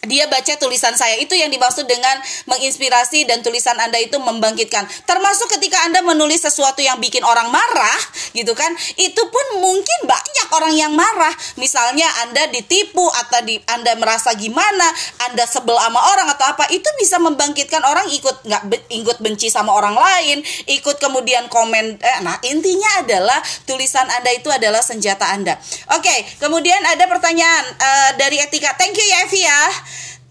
dia 0.03 0.27
baca 0.27 0.53
tulisan 0.59 0.91
saya 0.99 1.15
itu 1.19 1.31
yang 1.31 1.47
dimaksud 1.47 1.87
dengan 1.87 2.19
menginspirasi 2.51 3.23
dan 3.23 3.39
tulisan 3.39 3.75
Anda 3.79 3.99
itu 4.03 4.19
membangkitkan. 4.19 4.83
Termasuk 5.07 5.47
ketika 5.59 5.79
Anda 5.87 6.03
menulis 6.03 6.43
sesuatu 6.43 6.83
yang 6.83 6.99
bikin 6.99 7.23
orang 7.23 7.47
marah, 7.47 7.99
gitu 8.35 8.51
kan? 8.51 8.71
Itu 8.99 9.23
pun 9.31 9.63
mungkin 9.63 9.99
banyak 10.03 10.47
orang 10.51 10.73
yang 10.75 10.91
marah. 10.91 11.31
Misalnya 11.55 12.07
Anda 12.27 12.51
ditipu 12.51 13.07
atau 13.07 13.39
di, 13.47 13.59
Anda 13.71 13.95
merasa 13.95 14.35
gimana, 14.35 14.87
Anda 15.31 15.47
sebel 15.47 15.75
sama 15.79 15.99
orang 16.15 16.27
atau 16.35 16.45
apa, 16.51 16.67
itu 16.75 16.87
bisa 16.99 17.19
membangkitkan 17.23 17.83
orang 17.87 18.07
ikut 18.11 18.43
nggak 18.43 18.63
ikut 18.91 19.17
benci 19.23 19.47
sama 19.47 19.71
orang 19.71 19.95
lain, 19.95 20.43
ikut 20.67 20.99
kemudian 20.99 21.47
komen. 21.47 21.95
Eh, 21.99 22.19
nah, 22.21 22.35
intinya 22.43 23.03
adalah 23.03 23.39
tulisan 23.63 24.05
Anda 24.11 24.35
itu 24.35 24.51
adalah 24.51 24.83
senjata 24.83 25.31
Anda. 25.31 25.55
Oke, 25.95 26.13
kemudian 26.43 26.83
ada 26.83 27.07
pertanyaan 27.07 27.63
uh, 27.79 28.11
dari 28.19 28.43
Etika. 28.43 28.75
Thank 28.75 28.99
you 28.99 29.07
ya 29.07 29.17
Evi 29.23 29.41
ya 29.47 29.63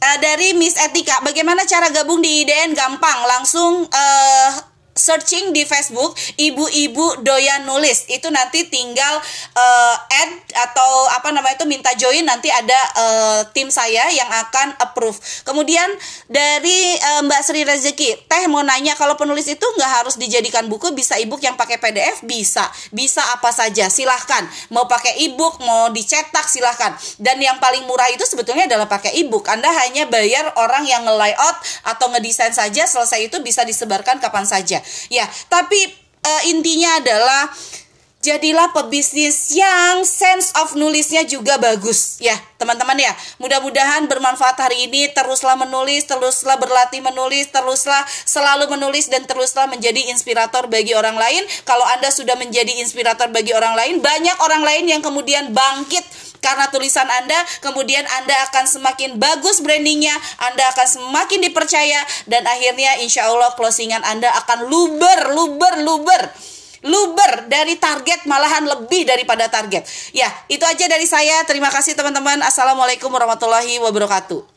uh, 0.03 0.17
dari 0.19 0.55
Miss 0.59 0.75
Etika, 0.79 1.23
bagaimana 1.23 1.63
cara 1.65 1.89
gabung 1.95 2.19
di 2.19 2.43
IDN 2.43 2.75
gampang, 2.75 3.19
langsung 3.27 3.87
uh, 3.87 4.51
searching 4.93 5.57
di 5.57 5.65
Facebook 5.65 6.13
ibu-ibu 6.37 7.25
doyan 7.25 7.65
nulis. 7.65 8.05
Itu 8.09 8.29
nanti 8.29 8.69
tinggal 8.69 9.21
uh, 9.57 9.97
add 9.97 10.33
atau 10.53 11.09
apa 11.17 11.33
namanya 11.33 11.57
itu 11.57 11.67
minta 11.69 11.93
join 11.97 12.25
nanti 12.25 12.53
ada 12.53 12.77
uh, 12.97 13.41
tim 13.57 13.73
saya 13.73 14.09
yang 14.13 14.29
akan 14.29 14.77
approve. 14.81 15.17
Kemudian 15.49 15.89
dari 16.29 16.97
uh, 17.17 17.21
Mbak 17.25 17.41
Sri 17.41 17.63
Rezeki 17.65 18.29
teh 18.29 18.45
mau 18.53 18.61
nanya 18.61 18.93
kalau 18.97 19.17
penulis 19.17 19.49
itu 19.49 19.65
nggak 19.65 20.05
harus 20.05 20.21
dijadikan 20.21 20.69
buku 20.69 20.93
bisa 20.93 21.17
ebook 21.17 21.41
yang 21.41 21.57
pakai 21.57 21.81
PDF 21.81 22.21
bisa. 22.29 22.69
Bisa 22.93 23.25
apa 23.33 23.49
saja 23.51 23.89
silahkan. 23.89 24.45
Mau 24.69 24.85
pakai 24.85 25.25
ebook 25.25 25.61
mau 25.65 25.89
dicetak 25.89 26.45
silahkan. 26.53 26.93
Dan 27.17 27.41
yang 27.41 27.57
paling 27.57 27.89
murah 27.89 28.13
itu 28.13 28.29
sebetulnya 28.29 28.69
adalah 28.69 28.87
pakai 28.87 29.17
ebook. 29.25 29.49
Anda 29.49 29.73
hanya 29.73 30.05
bayar 30.05 30.53
orang 30.61 30.85
yang 30.85 31.09
nge-layout 31.09 31.57
atau 31.89 32.13
ngedesain 32.13 32.53
saja 32.53 32.85
selesai 32.85 33.33
itu 33.33 33.41
bisa 33.41 33.65
disebarkan 33.65 34.21
kapan 34.21 34.45
saja 34.45 34.82
Ya, 35.09 35.27
tapi 35.49 35.79
uh, 36.23 36.43
intinya 36.51 36.99
adalah 36.99 37.51
jadilah 38.23 38.71
pebisnis 38.71 39.51
yang 39.51 40.07
sense 40.07 40.55
of 40.63 40.79
nulisnya 40.79 41.27
juga 41.27 41.59
bagus. 41.59 42.23
Ya 42.23 42.39
teman-teman 42.63 42.95
ya 42.95 43.11
mudah-mudahan 43.43 44.07
bermanfaat 44.07 44.55
hari 44.55 44.87
ini. 44.87 45.11
Teruslah 45.11 45.59
menulis 45.59 46.07
teruslah 46.07 46.55
berlatih 46.57 47.03
menulis 47.03 47.51
teruslah 47.51 48.07
selalu 48.23 48.71
menulis 48.71 49.11
dan 49.11 49.27
teruslah 49.27 49.67
menjadi 49.67 50.15
inspirator 50.15 50.71
bagi 50.71 50.95
orang 50.95 51.19
lain. 51.19 51.43
Kalau 51.67 51.83
anda 51.91 52.15
sudah 52.15 52.39
menjadi 52.39 52.71
inspirator 52.79 53.29
bagi 53.35 53.51
orang 53.53 53.75
lain 53.75 53.99
banyak 53.99 54.39
orang 54.39 54.63
lain 54.63 54.87
yang 54.87 55.03
kemudian 55.03 55.51
bangkit 55.51 56.07
karena 56.43 56.69
tulisan 56.69 57.07
Anda, 57.07 57.39
kemudian 57.63 58.03
Anda 58.21 58.35
akan 58.51 58.67
semakin 58.67 59.17
bagus 59.17 59.63
brandingnya, 59.63 60.13
Anda 60.43 60.69
akan 60.75 60.87
semakin 60.91 61.39
dipercaya, 61.49 62.03
dan 62.27 62.45
akhirnya 62.45 62.99
insya 63.01 63.31
Allah 63.31 63.55
closingan 63.55 64.03
Anda 64.03 64.29
akan 64.45 64.67
luber, 64.67 65.33
luber, 65.33 65.75
luber 65.81 66.23
luber 66.83 67.47
dari 67.47 67.79
target 67.79 68.27
malahan 68.27 68.67
lebih 68.67 69.07
daripada 69.07 69.47
target. 69.47 69.87
Ya, 70.11 70.27
itu 70.51 70.67
aja 70.67 70.91
dari 70.91 71.07
saya. 71.07 71.47
Terima 71.47 71.71
kasih 71.71 71.95
teman-teman. 71.95 72.43
Assalamualaikum 72.43 73.07
warahmatullahi 73.07 73.79
wabarakatuh. 73.79 74.52